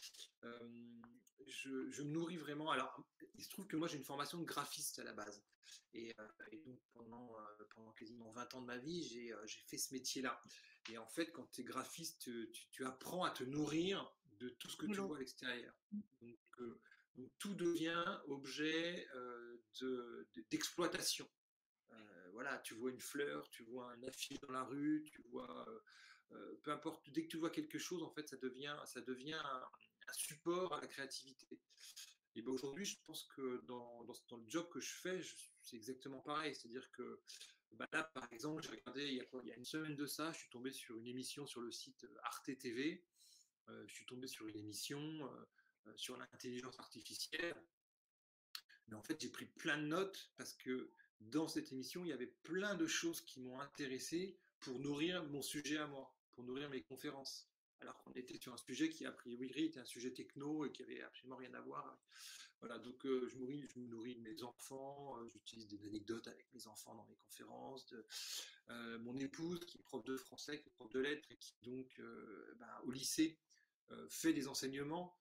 [1.46, 2.70] je, je, me nourris vraiment.
[2.70, 3.02] Alors,
[3.34, 5.42] il se trouve que moi j'ai une formation de graphiste à la base,
[5.94, 6.14] et,
[6.66, 7.34] donc pendant,
[7.74, 9.34] pendant quasiment 20 ans de ma vie, j'ai
[9.66, 10.40] fait ce métier-là.
[10.90, 14.68] Et en fait, quand tu es graphiste, tu, tu, apprends à te nourrir de tout
[14.68, 15.74] ce que tu vois à l'extérieur.
[15.92, 16.00] Mmh.
[16.22, 16.78] Donc,
[17.18, 19.06] donc, tout devient objet
[20.50, 21.28] d'exploitation.
[21.90, 25.68] Euh, voilà, tu vois une fleur, tu vois un affiche dans la rue, tu vois,
[25.68, 25.80] euh,
[26.32, 29.40] euh, peu importe, dès que tu vois quelque chose, en fait, ça devient, ça devient
[29.42, 29.64] un,
[30.12, 31.60] support à la créativité.
[32.34, 35.20] Et ben aujourd'hui, je pense que dans, dans, le job que je fais,
[35.60, 36.54] c'est exactement pareil.
[36.54, 37.20] C'est-à-dire que
[37.72, 40.06] bah là, par exemple, j'ai regardé il y, a il y, a une semaine de
[40.06, 43.04] ça, je suis tombé sur une émission sur le site Arte TV.
[43.68, 45.28] je suis tombé sur une émission
[45.96, 47.56] sur l'intelligence artificielle.
[48.88, 52.12] Mais en fait, j'ai pris plein de notes parce que dans cette émission, il y
[52.12, 56.68] avait plein de choses qui m'ont intéressé pour nourrir mon sujet à moi, pour nourrir
[56.70, 57.50] mes conférences.
[57.80, 60.82] Alors qu'on était sur un sujet qui, a priori, était un sujet techno et qui
[60.82, 61.98] avait absolument rien à voir.
[62.60, 66.66] Voilà, donc euh, je, nourris, je, nourris, mes enfants, euh, j'utilise des anecdotes avec mes
[66.66, 67.94] enfants dans mes conférences,
[68.70, 71.54] euh, mon épouse qui est prof de français, qui est prof de lettres et qui
[71.62, 72.00] donc
[72.56, 73.38] ben, au lycée
[74.10, 75.16] fait des enseignements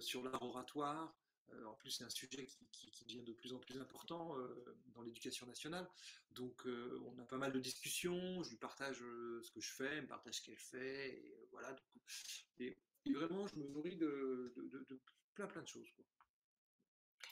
[0.00, 1.14] sur l'art oratoire,
[1.54, 5.02] euh, en plus, c'est un sujet qui, devient de plus en plus important euh, dans
[5.02, 5.88] l'éducation nationale.
[6.30, 8.42] Donc, euh, on a pas mal de discussions.
[8.42, 11.14] Je lui partage ce que je fais, elle me partage ce qu'elle fait.
[11.14, 11.74] Et voilà.
[12.58, 12.76] et,
[13.12, 14.54] vraiment, je me nourris de,
[15.34, 15.88] plein, plein de choses.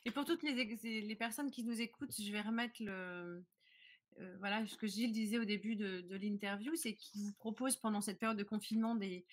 [0.04, 3.44] Et pour toutes les, personnes qui nous écoutent, je vais remettre le,
[4.38, 8.18] voilà, ce que Gilles disait au début de l'interview, c'est qu'il vous propose pendant cette
[8.18, 9.24] période de confinement des,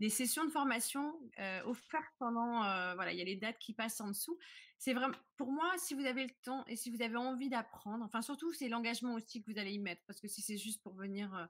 [0.00, 3.72] des sessions de formation euh, offertes pendant, euh, voilà, il y a les dates qui
[3.72, 4.38] passent en dessous.
[4.78, 8.04] C'est vraiment, pour moi, si vous avez le temps et si vous avez envie d'apprendre,
[8.04, 10.82] enfin surtout c'est l'engagement aussi que vous allez y mettre, parce que si c'est juste
[10.82, 11.48] pour venir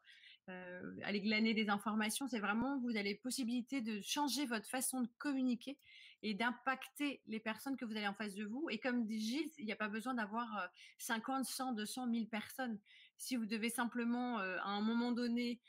[0.48, 5.09] euh, aller glaner des informations, c'est vraiment vous avez possibilité de changer votre façon de
[5.18, 5.78] communiquer
[6.22, 8.68] et d'impacter les personnes que vous avez en face de vous.
[8.68, 12.78] Et comme dit Gilles, il n'y a pas besoin d'avoir 50, 100, 200, 1000 personnes.
[13.18, 15.61] Si vous devez simplement, à un moment donné,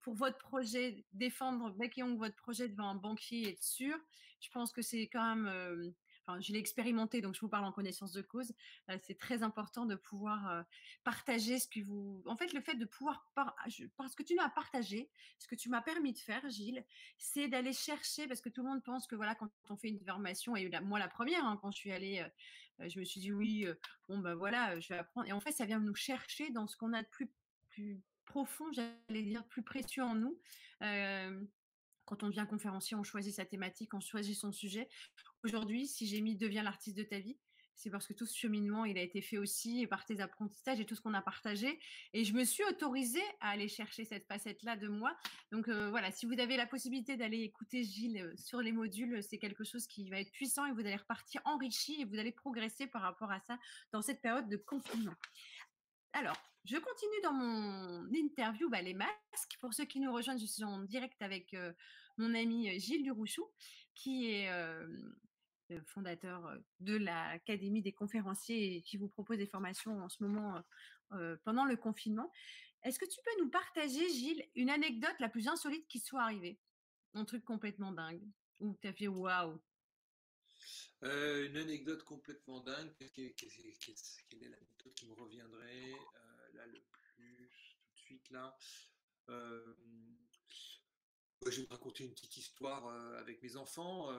[0.00, 3.96] pour votre projet, défendre bec et votre projet devant un banquier et être sûr,
[4.40, 5.94] je pense que c'est quand même
[6.40, 8.52] je l'ai expérimenté, donc je vous parle en connaissance de cause.
[9.02, 10.64] c'est très important de pouvoir
[11.02, 12.22] partager ce que vous.
[12.26, 13.30] En fait, le fait de pouvoir.
[13.96, 16.84] Parce que tu m'as partagé, ce que tu m'as permis de faire, Gilles,
[17.18, 20.00] c'est d'aller chercher, parce que tout le monde pense que voilà, quand on fait une
[20.00, 22.24] formation, et moi la première, hein, quand je suis allée,
[22.80, 23.66] je me suis dit oui,
[24.08, 25.28] bon ben voilà, je vais apprendre.
[25.28, 27.30] Et en fait, ça vient nous chercher dans ce qu'on a de plus,
[27.70, 30.38] plus profond, j'allais dire, plus précieux en nous.
[30.80, 34.88] quand on devient conférencier, on choisit sa thématique, on choisit son sujet.
[35.42, 37.36] Aujourd'hui, si j'ai mis deviens l'artiste de ta vie,
[37.76, 40.86] c'est parce que tout ce cheminement, il a été fait aussi par tes apprentissages et
[40.86, 41.78] tout ce qu'on a partagé.
[42.12, 45.16] Et je me suis autorisée à aller chercher cette facette-là de moi.
[45.50, 49.22] Donc euh, voilà, si vous avez la possibilité d'aller écouter Gilles euh, sur les modules,
[49.22, 52.32] c'est quelque chose qui va être puissant et vous allez repartir enrichi et vous allez
[52.32, 53.58] progresser par rapport à ça
[53.92, 55.14] dans cette période de confinement.
[56.12, 59.58] Alors, je continue dans mon interview, bah, les masques.
[59.60, 61.72] Pour ceux qui nous rejoignent, je suis en direct avec euh,
[62.16, 63.44] mon ami Gilles Durouchou,
[63.94, 64.48] qui est
[65.86, 70.62] fondateur de l'Académie des conférenciers qui vous propose des formations en ce moment
[71.44, 72.30] pendant le confinement.
[72.84, 76.60] Est-ce que tu peux nous partager, Gilles, une anecdote la plus insolite qui soit arrivée?
[77.14, 78.22] Un truc complètement dingue
[78.60, 79.58] Ou tu as fait waouh
[81.02, 82.92] Une anecdote complètement dingue.
[82.98, 85.94] Quelle, est l'anecdote qui me reviendrait?
[86.52, 87.48] Là le plus
[87.80, 88.56] tout de suite là
[91.46, 94.10] Je vais te raconter une petite histoire avec mes enfants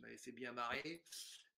[0.00, 1.02] m'avait fait bien marrer.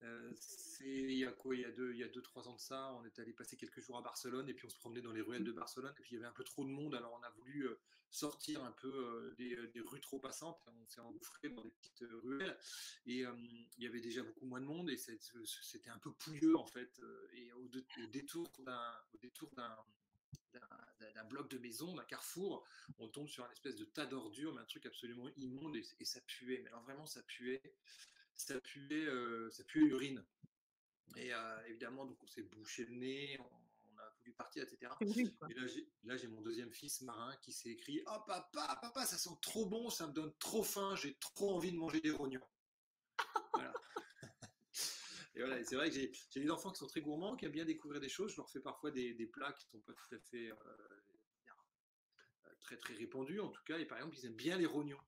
[0.02, 2.48] Euh, c'est il y a quoi Il y a deux, il y a deux, trois
[2.48, 4.76] ans de ça, on est allé passer quelques jours à Barcelone et puis on se
[4.76, 6.70] promenait dans les ruelles de Barcelone et puis il y avait un peu trop de
[6.70, 7.78] monde, alors on a voulu euh,
[8.10, 10.60] sortir un peu euh, des, rues trop passantes.
[10.66, 12.58] On s'est engouffré dans des petites ruelles
[13.06, 13.24] et
[13.78, 17.00] il y avait déjà beaucoup moins de monde et c'était un peu pouilleux en fait.
[17.32, 17.68] Et au,
[18.08, 19.76] détour d'un, au détour d'un
[21.14, 22.66] d'un bloc de maison, d'un carrefour,
[22.98, 26.04] on tombe sur un espèce de tas d'ordures, mais un truc absolument immonde et, et,
[26.04, 26.60] ça puait.
[26.62, 27.62] Mais alors vraiment, ça puait
[28.36, 30.24] ça puait, euh, ça puait l'urine.
[31.16, 34.92] Et euh, évidemment, donc on s'est bouché le nez, on, a voulu partir, etc.
[35.00, 35.56] et
[36.04, 39.66] là, j'ai mon deuxième fils marin qui s'est écrit Oh papa, papa, ça sent trop
[39.66, 42.46] bon, ça me donne trop faim, j'ai trop envie de manger des rognons.
[43.54, 43.72] voilà.
[45.36, 47.66] Et voilà, c'est vrai que j'ai des enfants qui sont très gourmands, qui aiment bien
[47.66, 48.32] découvrir des choses.
[48.32, 50.56] Je leur fais parfois des, plats qui ne sont pas tout à fait euh,
[52.60, 53.78] très très répandus, en tout cas.
[53.78, 55.00] Et par exemple, ils aiment bien les rognons.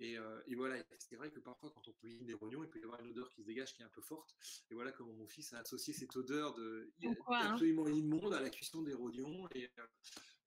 [0.00, 2.84] Euh, et, voilà, c'est vrai que parfois, quand on cuisine des rognons, il peut y
[2.84, 4.34] avoir une odeur qui se dégage qui est un peu forte.
[4.70, 7.14] Et voilà comment mon fils a associé cette odeur de, hein.
[7.28, 9.48] absolument immonde à la cuisson des rognons.
[9.54, 9.86] Et, euh,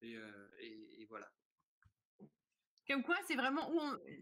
[0.03, 1.31] euh, et, voilà.
[2.87, 3.79] Comme quoi, c'est vraiment où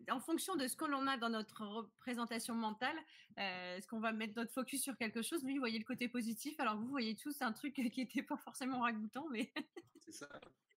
[0.09, 2.95] en fonction de ce qu'on a dans notre représentation mentale,
[3.35, 5.43] est-ce qu'on va mettre notre focus sur quelque chose?
[5.43, 8.23] Lui, vous voyez le côté positif, alors vous voyez tout, c'est un truc qui n'était
[8.23, 9.51] pas forcément ragoûtant, mais.
[9.99, 10.29] c'est ça.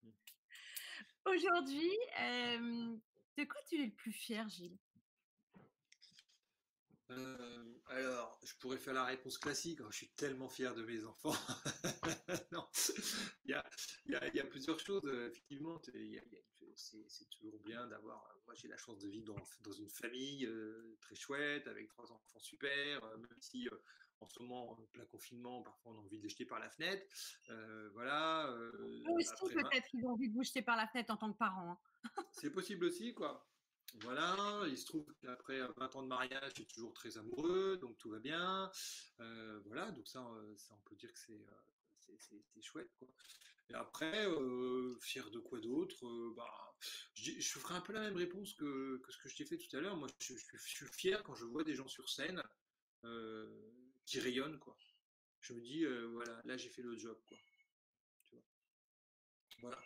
[1.27, 1.91] Aujourd'hui,
[3.37, 4.79] de quoi tu es le plus fier, Gilles?
[7.11, 9.81] Euh, alors, je pourrais faire la réponse classique.
[9.83, 11.35] Oh, je suis tellement fier de mes enfants.
[12.53, 12.67] non,
[13.45, 15.05] il y, a, plusieurs choses.
[15.31, 15.81] Effectivement,
[16.75, 18.35] c'est toujours bien d'avoir.
[18.47, 22.39] Moi, j'ai la chance de vivre dans, une famille euh, très chouette, avec trois enfants
[22.41, 23.69] super, euh, même si
[24.21, 26.71] en ce moment, en plein confinement, parfois on a envie de les jeter par la
[26.71, 27.07] fenêtre.
[27.93, 28.51] voilà.
[29.11, 31.73] aussi, peut-être, ils ont envie de vous jeter par la fenêtre en tant que parent.
[31.73, 31.79] Hein.
[32.33, 33.47] C'est possible aussi, quoi.
[34.01, 37.97] Voilà, il se trouve qu'après 20 ans de mariage, je suis toujours très amoureux, donc
[37.99, 38.71] tout va bien.
[39.21, 42.91] Euh, voilà, donc ça, euh, ça, on peut dire que c'est euh, chouette.
[42.99, 43.09] Quoi.
[43.71, 44.27] Et après,
[45.01, 46.77] fier de quoi d'autre bah,
[47.15, 49.81] je, ferai un peu la même réponse que, ce que je t'ai fait tout à
[49.81, 49.97] l'heure.
[49.97, 52.43] Moi, je, suis fier quand je vois des gens sur scène
[54.05, 54.59] qui rayonnent.
[54.59, 54.77] Quoi.
[55.41, 57.19] Je me dis, voilà, là j'ai fait le job.
[57.27, 57.39] Quoi.
[59.61, 59.79] Voilà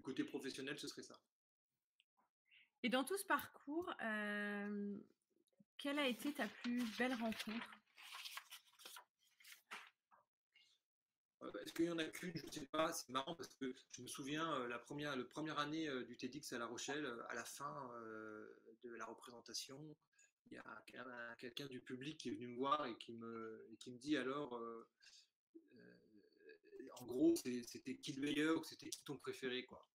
[0.00, 1.18] côté professionnel, ce serait ça.
[2.82, 4.98] Et dans tout ce parcours, euh,
[5.78, 7.70] quelle a été ta plus belle rencontre?
[11.42, 12.32] Euh, Est-ce qu'il y en a qu'une?
[12.34, 12.92] Je ne sais pas.
[12.92, 16.52] C'est marrant parce que je me souviens euh, la première, la première année du TEDx
[16.52, 17.90] à La Rochelle, à la fin
[18.82, 19.96] de la représentation,
[20.46, 23.90] il y a quelqu'un du public qui est venu me voir et qui me, qui
[23.90, 24.58] me dit alors
[27.00, 29.86] en gros, c'était qui le meilleur c'était qui ton préféré, quoi.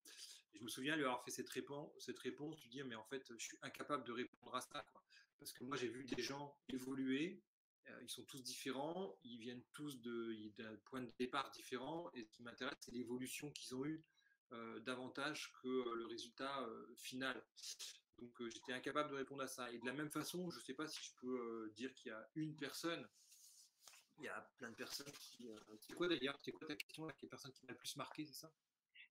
[0.53, 3.23] je me souviens lui avoir fait cette réponse, cette réponse, lui dire, mais en fait,
[3.37, 4.85] je suis incapable de répondre à ça.
[5.37, 7.43] Parce que moi, j'ai vu des gens évoluer,
[7.89, 12.31] euh, ils sont tous différents, ils viennent tous d'un point de départ différent, et ce
[12.31, 14.03] qui m'intéresse, c'est l'évolution qu'ils ont eue
[14.53, 17.43] euh, davantage que le résultat euh, final.
[18.17, 19.71] Donc j'étais incapable de répondre à ça.
[19.71, 22.15] Et de la même façon, je ne sais pas si je peux dire qu'il y
[22.15, 23.05] a une personne.
[24.17, 25.49] Il y a plein de personnes qui.
[25.79, 28.33] c'est quoi d'ailleurs C'est quoi ta question Quelle personne qui m'a le plus marqué, c'est
[28.33, 28.51] ça?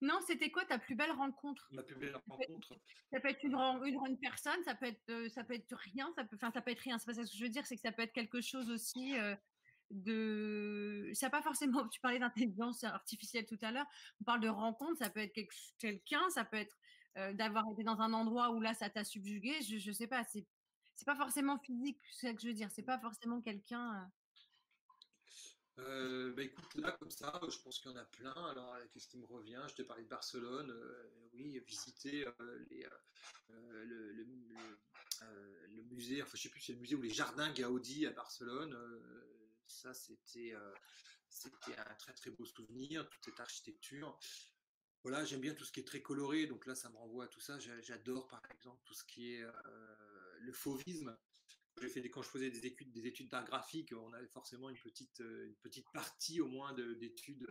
[0.01, 1.67] Non, c'était quoi ta plus belle rencontre?
[1.71, 2.75] Ma plus belle rencontre.
[3.11, 6.35] Ça peut être une, une, personne, ça peut être, ça peut être rien, ça peut,
[6.35, 6.97] enfin, ça peut être rien.
[6.97, 9.13] C'est pas ça que je veux dire, c'est que ça peut être quelque chose aussi
[9.91, 11.11] de.
[11.13, 11.87] Ça pas forcément.
[11.89, 13.87] Tu parlais d'intelligence artificielle tout à l'heure.
[14.21, 15.39] On parle de rencontre, ça peut être
[15.77, 16.75] quelqu'un, ça peut être
[17.33, 19.61] d'avoir été dans un endroit où là, ça t'a subjugué.
[19.61, 20.23] Je, je sais pas.
[20.25, 20.45] C'est,
[20.95, 22.69] c'est pas forcément physique, c'est ça que je veux dire.
[22.71, 24.09] C'est pas forcément quelqu'un.
[25.79, 28.31] Euh, bah écoute, là, comme ça, je pense qu'il y en a plein.
[28.31, 29.61] Alors, euh, qu'est-ce qui me revient?
[29.67, 30.71] Je te parlais de Barcelone.
[30.71, 32.25] Euh, oui, visiter
[32.69, 32.87] les,
[33.49, 34.23] le, le,
[35.71, 38.77] le, musée, enfin, je sais plus, c'est le musée ou les jardins Gaudi à Barcelone.
[39.67, 40.53] ça, c'était
[41.29, 44.17] c'était un très très beau souvenir, toute cette architecture.
[45.03, 47.27] Voilà, j'aime bien tout ce qui est très coloré, donc là, ça me renvoie à
[47.27, 47.59] tout ça.
[47.59, 49.45] J'adore, par exemple, tout ce qui est
[50.39, 51.17] le fauvisme
[52.11, 55.55] quand je faisais des études des études d'art graphique, on avait forcément une petite euh,
[55.93, 57.47] partie au moins d'études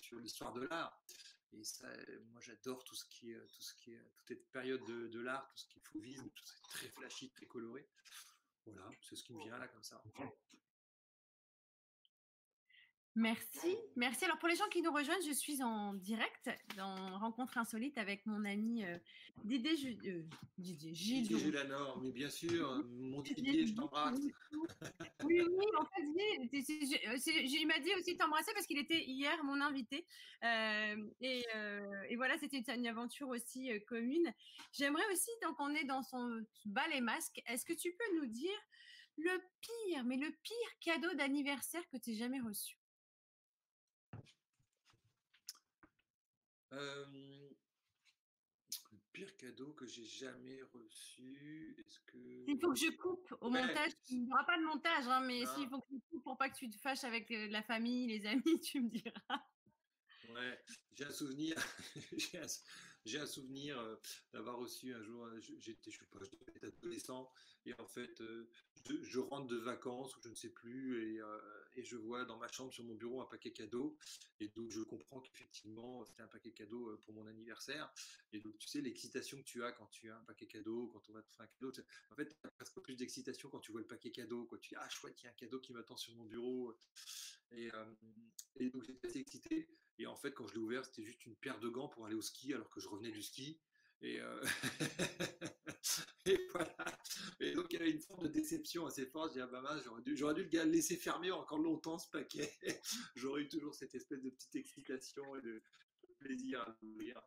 [0.00, 1.00] sur, l'histoire de l'art.
[1.52, 1.88] Et ça,
[2.30, 3.64] moi j'adore tout ce qui est toute
[4.26, 6.88] cette période de, de l'art, tout ce qui est fauvisme, tout ce qui est très
[6.88, 7.86] flashy, très coloré.
[8.66, 10.02] Voilà, c'est ce qui me vient là comme ça.
[13.18, 14.24] Merci, merci.
[14.26, 18.24] Alors pour les gens qui nous rejoignent, je suis en direct dans Rencontre insolite avec
[18.26, 18.96] mon ami euh,
[19.42, 20.22] Didier, euh,
[20.56, 21.26] Didier Gilles.
[21.26, 21.52] Didier
[22.00, 24.20] mais bien sûr, mon Didier, je t'embrasse.
[25.24, 29.60] Oui, oui, en fait, il m'a dit aussi de t'embrasser parce qu'il était hier mon
[29.62, 30.06] invité.
[30.44, 31.44] Euh, et,
[32.10, 34.32] et, voilà, c'était une, aventure aussi commune.
[34.72, 38.26] J'aimerais aussi, tant qu'on est dans son bal et masque, est-ce que tu peux nous
[38.26, 38.58] dire
[39.16, 42.78] le pire, mais le pire cadeau d'anniversaire que tu aies jamais reçu
[46.70, 47.54] le
[49.12, 52.18] pire cadeau que j'ai jamais reçu, est-ce que...
[52.48, 53.92] Il faut que je coupe au montage.
[54.10, 56.50] Il n'y aura pas de montage, hein, mais s'il faut que je coupe pour pas
[56.50, 59.46] que tu te fâches avec la famille, les amis, tu me diras.
[60.30, 60.58] Ouais,
[60.92, 61.56] j'ai un souvenir,
[63.04, 63.82] j'ai un, souvenir
[64.32, 67.32] d'avoir reçu un jour, j'étais, je sais pas, j'étais adolescent,
[67.64, 68.22] et en fait,
[68.84, 71.20] je, rentre de vacances, ou je ne sais plus, et,
[71.74, 73.96] et, je vois dans ma chambre, sur mon bureau, un paquet cadeau,
[74.40, 77.92] et donc je comprends qu'effectivement, c'était un paquet cadeau pour mon anniversaire,
[78.32, 81.08] et donc tu sais, l'excitation que tu as quand tu as un paquet cadeau, quand
[81.08, 81.72] on va te faire un cadeau,
[82.10, 84.58] en fait, tu as presque plus d'excitation quand tu vois le paquet cadeau, quoi.
[84.58, 86.76] tu dis, ah chouette, il y a un cadeau qui m'attend sur mon bureau,
[87.52, 87.70] et,
[88.56, 91.36] et donc j'étais assez excité, et en fait, quand je l'ai ouvert, c'était juste une
[91.36, 93.60] paire de gants pour aller au ski alors que je revenais du ski.
[94.00, 94.44] Et, euh,
[96.52, 96.98] voilà.
[97.40, 99.30] Et donc, il y avait une forme de déception assez forte.
[99.30, 102.52] Je dis, ah bah j'aurais dû, j'aurais dû le laisser fermer encore longtemps ce paquet.
[103.16, 105.62] j'aurais eu toujours cette espèce de petite excitation et de
[106.18, 107.20] plaisir à l'ouvrir.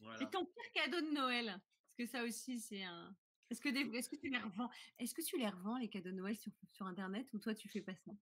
[0.00, 0.22] Voilà.
[0.22, 1.46] Et ton pire cadeau de Noël?
[1.46, 3.16] Parce que ça aussi, c'est un.
[3.50, 6.16] Est-ce que, est-ce que tu les revends Est-ce que tu les revends les cadeaux de
[6.16, 8.12] Noël sur, sur Internet ou toi tu fais pas ça?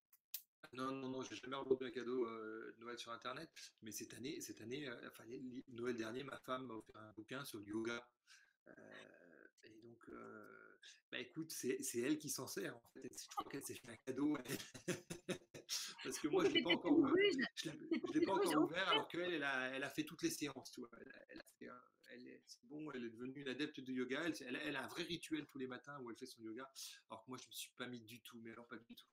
[0.73, 3.51] Non, non, non, j'ai jamais revendu un cadeau euh, de Noël sur Internet.
[3.83, 5.25] Mais cette année, cette année, euh, enfin,
[5.69, 8.07] Noël dernier, ma femme m'a offert un bouquin sur le yoga.
[8.69, 8.73] Euh,
[9.67, 10.11] et donc,
[11.11, 12.77] bah écoute, c'est elle qui s'en sert.
[12.77, 13.11] En fait.
[13.13, 14.37] Je crois qu'elle s'est fait un cadeau.
[16.05, 17.15] Parce que moi, je ne l'ai pas encore ouvert.
[17.57, 17.71] Je
[18.13, 20.71] l'ai pas encore ouvert alors qu'elle, elle a, elle a fait toutes les séances.
[20.73, 20.91] Tu vois.
[21.01, 21.69] Elle, a fait,
[22.13, 24.23] elle est, bon, elle est devenue une adepte de yoga.
[24.25, 26.69] Elle, elle, a un vrai rituel tous les matins où elle fait son yoga.
[27.11, 28.95] Alors que moi, je ne me suis pas mis du tout, mais alors pas du
[28.95, 29.07] tout.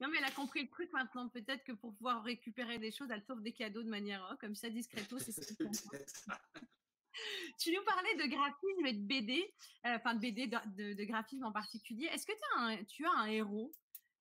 [0.00, 1.28] Non, mais elle a compris le truc maintenant.
[1.28, 4.54] Peut-être que pour pouvoir récupérer des choses, elle t'offre des cadeaux de manière oh, comme
[4.54, 5.18] ça, discreto.
[5.18, 5.32] C'est
[7.58, 9.54] tu nous parlais de graphisme et de BD,
[9.86, 12.06] euh, enfin de BD, de, graphisme en particulier.
[12.06, 13.72] Est-ce que as tu as un héros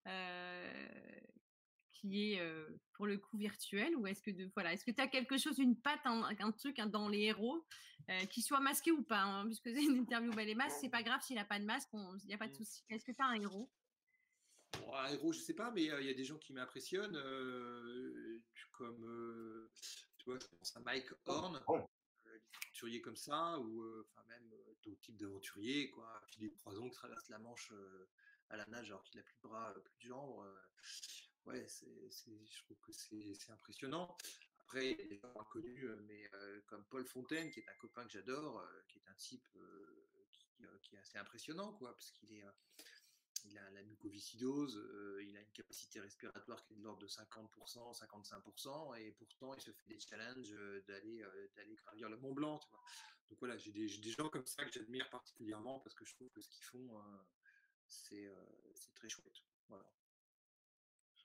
[0.07, 0.89] euh,
[1.91, 5.07] qui est euh, pour le coup virtuel ou est-ce que voilà, est-ce que tu as
[5.07, 7.65] quelque chose, une patte, un, truc dans les héros
[8.29, 11.03] qui soit masqué ou pas, hein, puisque c'est une interview belle et masque, c'est pas
[11.03, 12.55] grave s'il n'a pas de masque, il n'y a pas de mmh.
[12.55, 12.83] souci.
[12.89, 13.69] Est-ce que tu as un héros?
[14.93, 17.17] Un héros, je sais pas, mais il y a des gens qui m'impressionnent,
[18.71, 19.69] comme,
[20.17, 21.61] tu vois, je pense à Mike Horn,
[23.01, 26.21] comme ça, ou enfin même tout type d'aventurier, quoi.
[26.27, 27.71] Philippe Croison qui traverse la Manche
[28.49, 30.43] à la nage alors qu'il a plus de bras, plus de jambes.
[31.45, 34.15] ouais, je trouve que c'est impressionnant.
[34.61, 35.33] Après, il y a des gens
[36.07, 36.29] mais
[36.67, 39.47] comme Paul Fontaine, qui est un copain que j'adore, qui est un type
[40.31, 40.47] qui,
[40.81, 42.43] qui, est assez impressionnant, quoi, parce qu'il est
[43.45, 47.07] il a la mucoviscidose, euh, il a une capacité respiratoire qui est de l'ordre de
[47.07, 52.17] 50%, 55%, et pourtant il se fait des challenges euh, d'aller euh, d'aller gravir le
[52.17, 52.59] Mont Blanc.
[53.29, 56.41] Donc voilà, j'ai des, gens comme ça que j'admire particulièrement parce que je trouve que
[56.41, 57.01] ce qu'ils font,
[57.87, 58.29] c'est
[58.93, 59.41] très chouette.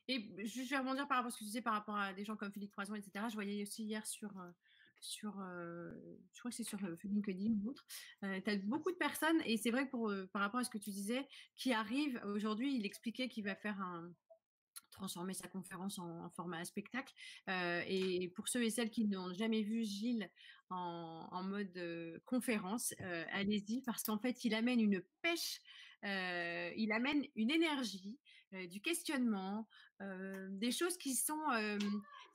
[0.06, 2.24] Et je vais rebondir par rapport à ce que tu disais par rapport à des
[2.24, 3.26] gens comme Philippe Croison, etc.
[3.28, 4.30] Je voyais aussi hier sur
[5.00, 7.86] sur, je crois que c'est sur LinkedIn ou autre.
[8.22, 10.90] tu as beaucoup de personnes, et c'est vrai pour, par rapport à ce que tu
[10.90, 11.26] disais,
[11.56, 14.12] qui arrivent aujourd'hui, il expliquait qu'il va faire un,
[14.96, 17.12] transformer sa conférence en, format spectacle.
[17.48, 20.30] et pour ceux et celles qui n'ont jamais vu Gilles
[20.70, 22.94] en, mode conférence,
[23.32, 25.60] allez-y parce qu'en fait, il amène une pêche,
[26.02, 28.18] il amène une énergie,
[28.70, 29.68] du questionnement,
[30.00, 31.42] des choses qui sont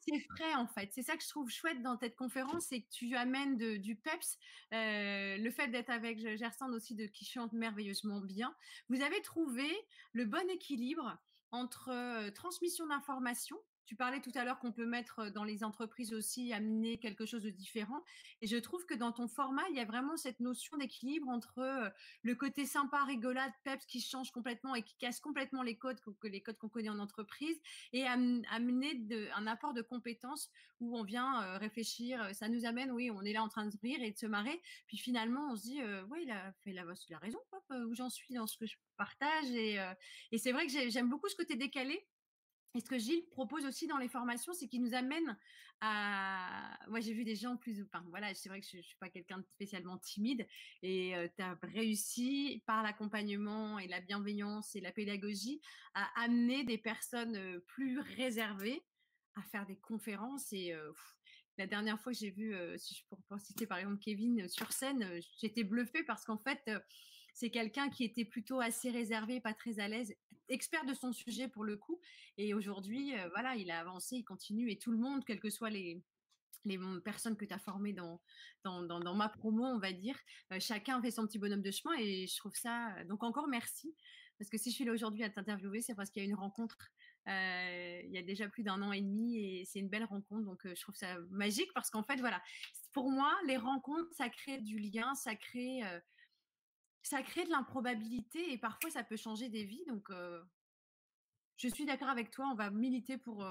[0.02, 0.90] c'est frais en fait.
[0.94, 4.38] C'est ça que je trouve chouette dans cette conférence, c'est que tu amènes du peps.
[4.72, 8.56] le fait d'être avec Gersand aussi, de qui chante merveilleusement bien.
[8.90, 9.70] Vous avez trouvé
[10.14, 11.18] le bon équilibre
[11.52, 13.60] entre transmission d'informations,
[13.92, 17.44] tu parlais tout à l'heure qu'on peut mettre dans les entreprises aussi, amener quelque chose
[17.44, 18.02] de différent.
[18.42, 21.92] Et je trouve que dans ton format, il y a vraiment cette notion d'équilibre entre
[22.24, 26.40] le côté sympa, rigolade, peps qui change complètement et qui casse complètement les codes, les
[26.40, 27.60] codes qu'on connaît en entreprise,
[27.92, 28.98] et amener
[29.36, 32.34] un apport de compétences où on vient réfléchir.
[32.34, 34.62] Ça nous amène, oui, on est là en train de rire et de se marrer.
[34.88, 37.40] Puis finalement, on se dit, oui, il a fait la, il a raison,
[37.72, 39.52] où j'en suis dans ce que je partage.
[39.52, 42.08] Et c'est vrai que j'aime beaucoup ce côté décalé
[42.74, 45.38] et ce que Gilles propose aussi dans les formations, c'est qu'il nous amène
[45.82, 46.78] à.
[46.88, 47.84] Moi, j'ai vu des gens plus.
[47.84, 50.48] Enfin, voilà, c'est vrai que je ne suis pas quelqu'un de spécialement timide.
[50.82, 55.60] Et tu as réussi, par l'accompagnement et la bienveillance et la pédagogie,
[55.96, 58.82] à amener des personnes plus réservées
[59.36, 60.54] à faire des conférences.
[60.54, 60.74] Et
[61.58, 65.20] la dernière fois que j'ai vu, si je peux citer par exemple Kevin sur scène,
[65.40, 66.72] j'étais bluffée parce qu'en fait
[67.34, 70.14] c'est quelqu'un qui était plutôt assez réservé, pas très à l'aise,
[70.52, 72.00] expert de son sujet pour le coup.
[72.38, 75.50] Et aujourd'hui, euh, voilà, il a avancé, il continue et tout le monde, quelles que
[75.50, 76.02] soient les,
[76.66, 78.22] les personnes que tu as formées dans
[78.64, 80.18] dans, dans, ma promo, on va dire,
[80.52, 82.96] euh, chacun fait son petit bonhomme de chemin et je trouve ça.
[82.98, 83.96] Euh, donc encore merci.
[84.38, 86.36] Parce que si je suis là aujourd'hui à t'interviewer, c'est parce qu'il y a une
[86.36, 86.78] rencontre
[87.28, 90.44] il y a déjà plus d'un an et demi et c'est une belle rencontre.
[90.44, 92.42] Donc je trouve ça magique parce qu'en fait, voilà,
[92.94, 95.82] pour moi, les rencontres, ça crée du lien, ça crée
[97.04, 99.84] ça crée de l'improbabilité et parfois ça peut changer des vies.
[99.88, 100.10] Donc,
[101.58, 102.48] je suis d'accord avec toi.
[102.52, 103.46] On va militer pour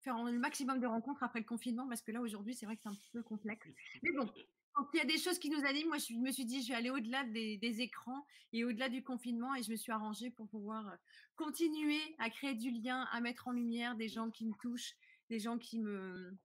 [0.00, 2.82] faire le maximum de rencontres après le confinement parce que là, aujourd'hui, c'est vrai que
[2.82, 3.66] c'est un peu complexe.
[4.02, 4.30] Mais bon,
[4.72, 6.68] quand il y a des choses qui nous animent, moi, je me suis dit, je
[6.68, 10.48] vais aller au-delà des, écrans et au-delà du confinement et je me suis arrangée pour
[10.48, 10.96] pouvoir
[11.36, 14.94] continuer à créer du lien, à mettre en lumière des gens qui me touchent,
[15.28, 16.36] des gens qui me,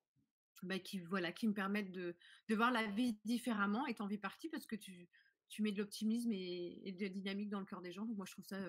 [0.64, 2.16] bah, qui, voilà, qui me permettent de,
[2.50, 5.08] de voir la vie différemment et t'en fais partie parce que tu,
[5.50, 8.06] tu mets de l'optimisme et, de la dynamique dans le cœur des gens.
[8.06, 8.60] Donc moi, je trouve ça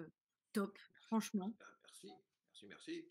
[0.53, 1.55] top, franchement.
[1.85, 2.13] Merci,
[2.67, 3.05] merci, merci.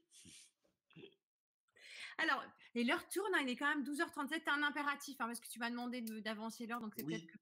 [2.18, 2.44] Alors,
[2.74, 4.44] et l'heure tourne, hein, il est quand même 12h37.
[4.44, 7.28] Tu as un impératif, hein, parce que tu m'as demandé d'avancer l'heure, donc c'est peut-être
[7.28, 7.38] que...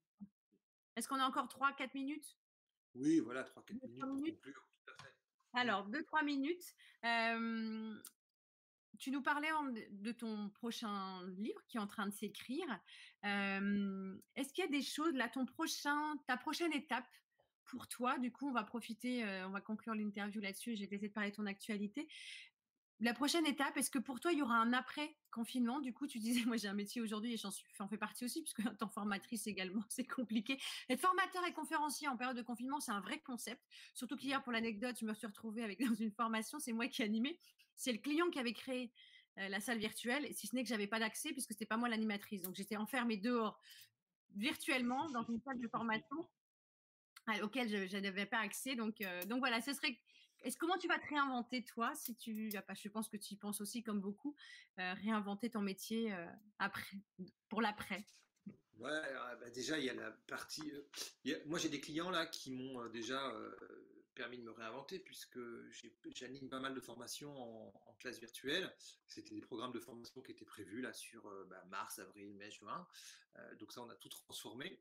[0.96, 2.38] Est-ce qu'on a encore 3-4 minutes?
[2.94, 4.40] Oui, voilà, 3-4 minutes.
[4.40, 4.54] Plus,
[5.54, 6.76] Alors, 2-3 minutes
[9.00, 9.50] tu nous parlais
[9.92, 12.66] de ton prochain livre qui est en train de s'écrire.
[13.24, 17.08] Est-ce qu'il y a des choses là, ton prochain, ta prochaine étape
[17.66, 18.18] pour toi?
[18.20, 20.76] Du coup, on va profiter, on va conclure l'interview là-dessus.
[20.76, 22.08] J'ai essayé de parler de ton actualité.
[23.02, 25.82] La prochaine étape, est-ce que pour toi, il y aura un après-confinement?
[25.82, 28.66] Du coup, tu disais, moi j'ai un métier aujourd'hui et j'en fais partie aussi, puisque
[28.66, 30.58] en tant formatrice également, c'est compliqué.
[30.90, 33.62] Être formateur et conférencier en période de confinement, c'est un vrai concept.
[33.94, 37.04] Surtout qu'hier, pour l'anecdote, je me suis retrouvée avec, dans une formation, c'est moi qui
[37.04, 37.38] animais.
[37.76, 38.94] C'est le client qui avait créé
[39.36, 42.42] la salle virtuelle, si ce n'est que j'avais pas d'accès, puisque c'était pas moi l'animatrice.
[42.42, 43.60] Donc j'étais enfermée dehors
[44.36, 46.30] virtuellement dans une salle de formation
[47.42, 48.76] auquel je, n'avais pas accès.
[48.76, 50.00] Donc, donc voilà, ce serait
[50.42, 53.62] est-ce comment tu vas te réinventer toi si tu je pense que tu y penses
[53.62, 54.36] aussi comme beaucoup
[54.78, 56.16] réinventer ton métier
[56.60, 56.98] après
[57.50, 58.08] pour l'après?
[58.78, 60.72] Ouais, ah, bah, déjà il y a la partie
[61.46, 63.34] moi j'ai des clients là qui m'ont déjà
[64.14, 65.40] permis de me réinventer puisque
[66.14, 68.76] j'anime pas mal de formations en, classe virtuelle.
[69.08, 72.86] C'était des programmes de formation qui étaient prévus là sur bah, mars, avril, mai, juin.
[73.58, 74.80] donc ça on a tout transformé.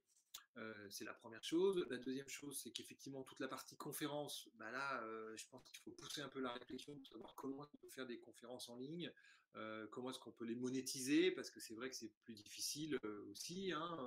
[0.90, 1.84] C'est la première chose.
[1.90, 5.02] La deuxième chose, c'est qu'effectivement, toute la partie conférence, bah là,
[5.36, 8.06] je pense qu'il faut pousser un peu la réflexion pour savoir comment on peut faire
[8.06, 9.12] des conférences en ligne,
[9.90, 12.98] comment est-ce qu'on peut les monétiser, parce que c'est vrai que c'est plus difficile
[13.30, 13.98] aussi, hein,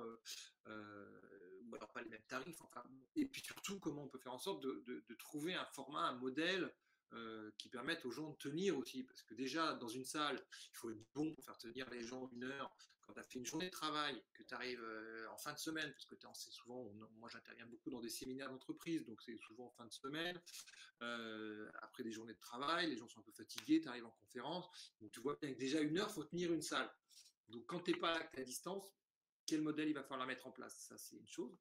[0.66, 2.62] ou alors pas les mêmes tarifs.
[2.62, 2.82] Enfin,
[3.14, 6.74] et puis surtout, comment on peut faire en sorte de trouver un format, un modèle
[7.14, 9.02] euh, qui permettent aux gens de tenir aussi.
[9.04, 12.28] Parce que déjà, dans une salle, il faut être bon pour faire tenir les gens
[12.32, 12.74] une heure.
[13.00, 15.58] Quand tu as fait une journée de travail, que tu arrives euh, en fin de
[15.58, 16.84] semaine, parce que c'est souvent,
[17.16, 20.38] moi j'interviens beaucoup dans des séminaires d'entreprise, donc c'est souvent en fin de semaine,
[21.00, 24.10] euh, après des journées de travail, les gens sont un peu fatigués, tu arrives en
[24.10, 24.68] conférence,
[25.00, 26.92] donc tu vois bien que déjà une heure, faut tenir une salle.
[27.48, 28.92] Donc quand tu n'es pas à distance,
[29.46, 30.76] quel modèle il va falloir mettre en place?
[30.78, 31.58] Ça, c'est une chose.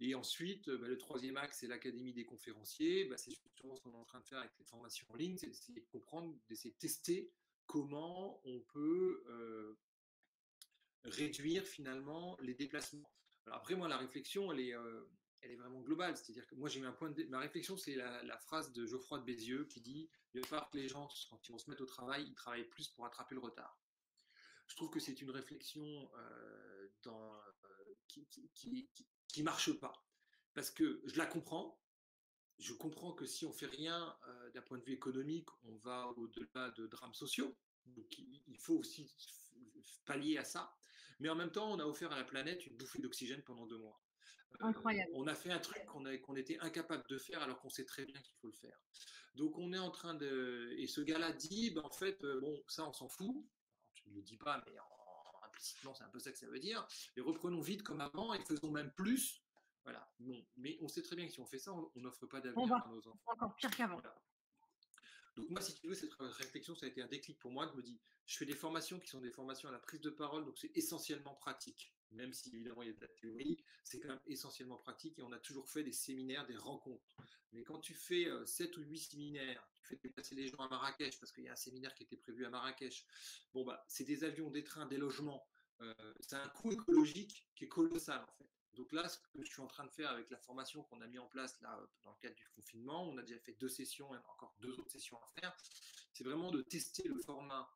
[0.00, 3.04] Et ensuite, bah, le troisième axe, c'est l'Académie des conférenciers.
[3.04, 5.36] Bah, c'est justement ce qu'on est en train de faire avec les formations en ligne,
[5.36, 7.30] c'est d'essayer de comprendre, d'essayer de tester
[7.66, 9.22] comment on peut
[11.04, 13.10] réduire finalement les déplacements.
[13.46, 14.74] Alors après, moi, la réflexion, elle est,
[15.42, 16.16] elle est vraiment globale.
[16.16, 17.24] C'est-à-dire que moi, j'ai un point de.
[17.24, 20.88] Ma réflexion, c'est la, phrase de Geoffroy de Bézieux qui dit Il va que les
[20.88, 23.80] gens, quand ils vont se mettre au travail, ils travaillent plus pour attraper le retard.
[24.66, 26.10] Je trouve que c'est une réflexion
[27.02, 27.40] dans,
[28.08, 28.26] qui,
[29.28, 29.92] qui, marche pas.
[30.54, 31.80] Parce que je la comprends.
[32.58, 34.16] Je comprends que si on fait rien
[34.54, 37.56] d'un point de vue économique, on va au-delà de drames sociaux.
[37.86, 39.10] Donc il faut aussi
[40.04, 40.76] pallier à ça.
[41.20, 43.78] Mais en même temps, on a offert à la planète une bouffée d'oxygène pendant deux
[43.78, 44.02] mois.
[44.60, 45.10] Incroyable.
[45.14, 48.20] on a fait un truc qu'on était incapable de faire alors qu'on sait très bien
[48.20, 48.78] qu'il faut le faire.
[49.34, 50.74] Donc on est en train de...
[50.76, 53.46] Et ce gars-là dit, ben, en fait, bon, ça on s'en fout.
[53.94, 54.78] Je ne le dis pas, mais
[55.60, 56.86] implicitement c'est un peu ça que ça veut dire.
[57.16, 59.42] Et reprenons vite comme avant et faisons même plus.
[59.84, 60.10] Voilà.
[60.18, 60.46] Bon.
[60.56, 62.88] Mais on sait très bien que si on fait ça, on n'offre pas d'avenir à
[62.88, 63.20] nos enfants.
[63.26, 64.00] Encore pire qu'avant.
[65.36, 67.68] Donc moi, si tu veux, cette réflexion, ça a été un déclic pour moi.
[67.70, 70.10] Je me dis, je fais des formations qui sont des formations à la prise de
[70.10, 74.00] parole, donc c'est essentiellement pratique même si évidemment il y a de la théorie, c'est
[74.00, 77.16] quand même essentiellement pratique et on a toujours fait des séminaires, des rencontres.
[77.52, 81.18] Mais quand tu fais 7 ou 8 séminaires, tu fais déplacer les gens à Marrakech
[81.18, 83.06] parce qu'il y a un séminaire qui était prévu à Marrakech,
[83.52, 85.46] bon bah c'est des avions, des trains, des logements,
[86.20, 88.48] c'est un coût écologique qui est colossal en fait.
[88.74, 91.06] Donc là, ce que je suis en train de faire avec la formation qu'on a
[91.06, 94.14] mis en place là dans le cadre du confinement, on a déjà fait deux sessions
[94.14, 95.56] et encore deux autres sessions à faire,
[96.12, 97.68] c'est vraiment de tester le format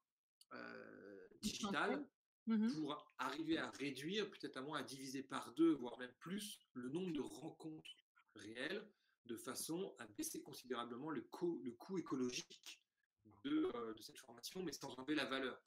[1.40, 2.06] digital
[2.46, 6.60] Mmh pour arriver à réduire, peut-être à moins à diviser par deux, voire même plus,
[6.74, 7.96] le nombre de rencontres
[8.34, 8.86] réelles,
[9.26, 11.62] de façon à baisser considérablement le coût,
[11.96, 12.80] écologique
[13.44, 15.60] de, euh, de, cette formation, mais sans enlever la valeur.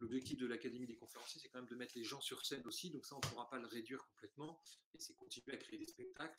[0.00, 2.90] L'objectif de l'Académie des conférenciers, c'est quand même de mettre les gens sur scène aussi,
[2.90, 4.60] donc ça, on ne pourra pas le réduire complètement,
[4.94, 6.38] et c'est continuer à créer des spectacles.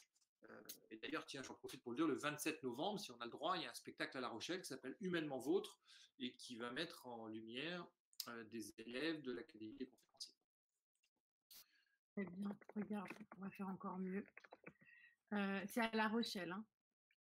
[0.50, 3.26] Euh, et d'ailleurs, tiens, j'en profite pour le dire, le 27 novembre, si on a
[3.26, 5.80] le droit, il y a un spectacle à La Rochelle qui s'appelle Humainement Vôtre,
[6.20, 7.86] et qui va mettre en lumière
[8.28, 10.38] euh, des élèves de l'Académie des conférenciers.
[12.14, 14.26] Très bien, regarde, on va faire encore mieux.
[15.34, 16.52] Euh, c'est à La Rochelle.
[16.52, 16.66] Hein.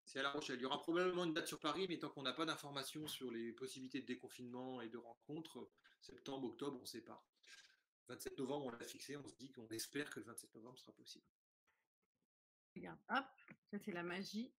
[0.05, 0.57] C'est à La Rochelle.
[0.59, 3.31] Il y aura probablement une date sur Paris, mais tant qu'on n'a pas d'informations sur
[3.31, 7.27] les possibilités de déconfinement et de rencontres, septembre, octobre, on ne sait pas.
[8.09, 10.93] 27 novembre, on l'a fixé, on se dit qu'on espère que le 27 novembre sera
[10.93, 11.27] possible.
[12.77, 13.25] Regarde, hop,
[13.71, 14.53] ça c'est la magie.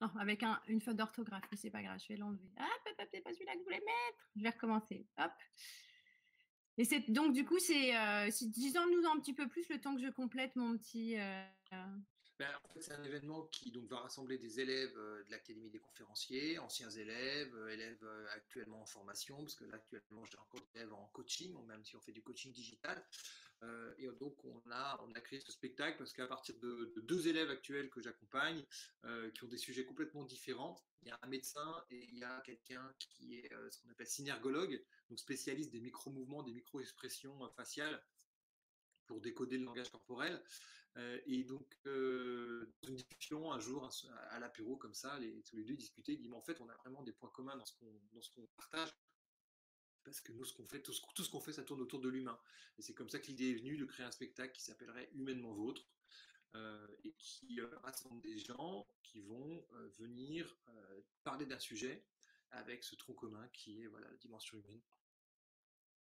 [0.00, 2.50] Non, avec un, une faute d'orthographe, mais c'est pas grave, je vais l'enlever.
[2.56, 2.66] Ah,
[3.10, 4.30] c'est pas celui-là que je voulais mettre.
[4.34, 5.06] Je vais recommencer.
[5.18, 5.32] Hop.
[6.80, 10.08] Et donc du coup, c'est, euh, disons-nous un petit peu plus le temps que je
[10.08, 11.18] complète mon petit.
[11.18, 11.44] Euh,
[12.38, 15.68] ben, en fait, c'est un événement qui donc, va rassembler des élèves euh, de l'Académie
[15.68, 18.02] des conférenciers, anciens élèves, élèves
[18.34, 21.96] actuellement en formation, parce que là, actuellement, j'ai encore des élèves en coaching, même si
[21.96, 23.04] on fait du coaching digital.
[23.98, 27.50] Et donc, on a, on a créé ce spectacle parce qu'à partir de, deux élèves
[27.50, 28.64] actuels que j'accompagne,
[29.34, 32.40] qui ont des sujets complètement différents, il y a un médecin et il y a
[32.40, 38.02] quelqu'un qui est ce qu'on appelle synergologue, donc spécialiste des micro-mouvements, des micro-expressions faciales
[39.06, 40.42] pour décoder le langage corporel.
[40.96, 43.88] Euh, et donc, euh, une discussion, un jour,
[44.30, 46.74] à l'apéro, comme ça, les, tous les deux discutaient, ils disent, en fait, on a
[46.76, 48.90] vraiment des points communs dans ce qu'on partage.
[50.04, 52.38] Parce que nous, tout ce, qu'on fait, ça tourne autour de l'humain.
[52.78, 55.52] Et c'est comme ça que l'idée est venue de créer un spectacle qui s'appellerait Humainement
[55.52, 55.86] Vôtre,
[56.56, 59.64] euh, et qui rassemble des gens qui vont
[59.98, 60.56] venir
[61.22, 62.04] parler d'un sujet
[62.50, 64.80] avec ce tronc commun qui est voilà, la dimension humaine.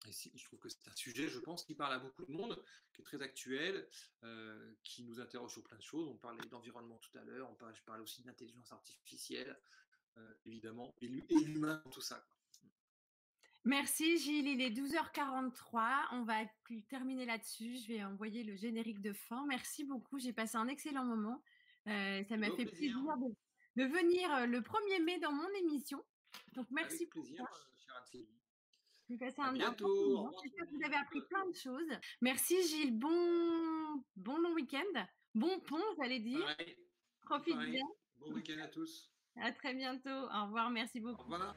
[0.07, 2.63] Et je trouve que c'est un sujet, je pense, qui parle à beaucoup de monde,
[2.93, 3.89] qui est très actuel,
[4.23, 6.07] euh, qui nous interroge sur plein de choses.
[6.09, 9.59] On parlait d'environnement tout à l'heure, je parle aussi d'intelligence artificielle,
[10.19, 12.25] euh, évidemment, et l'humain, tout ça.
[13.67, 16.07] Merci Gilles, il est 12h43.
[16.13, 16.37] On va
[16.89, 17.77] terminer là-dessus.
[17.79, 19.45] Je vais envoyer le générique de fin.
[19.49, 21.43] Merci beaucoup, j'ai passé un excellent moment.
[21.89, 22.97] Euh, ça m'a fait plaisir,
[23.75, 26.01] de, venir le 1er mai dans mon émission.
[26.55, 26.95] Donc merci.
[26.95, 27.45] Avec plaisir,
[27.77, 28.05] chère
[29.09, 31.99] vous avez appris plein de choses.
[32.21, 32.97] Merci Gilles.
[32.97, 35.07] Bon, bon long week-end.
[35.35, 36.57] Bon pont, j'allais dire.
[37.23, 37.85] Profite bien.
[38.19, 39.11] Bon week-end à tous.
[39.35, 40.09] À très bientôt.
[40.09, 40.71] Au revoir.
[40.71, 41.29] Merci beaucoup.
[41.29, 41.57] Au revoir.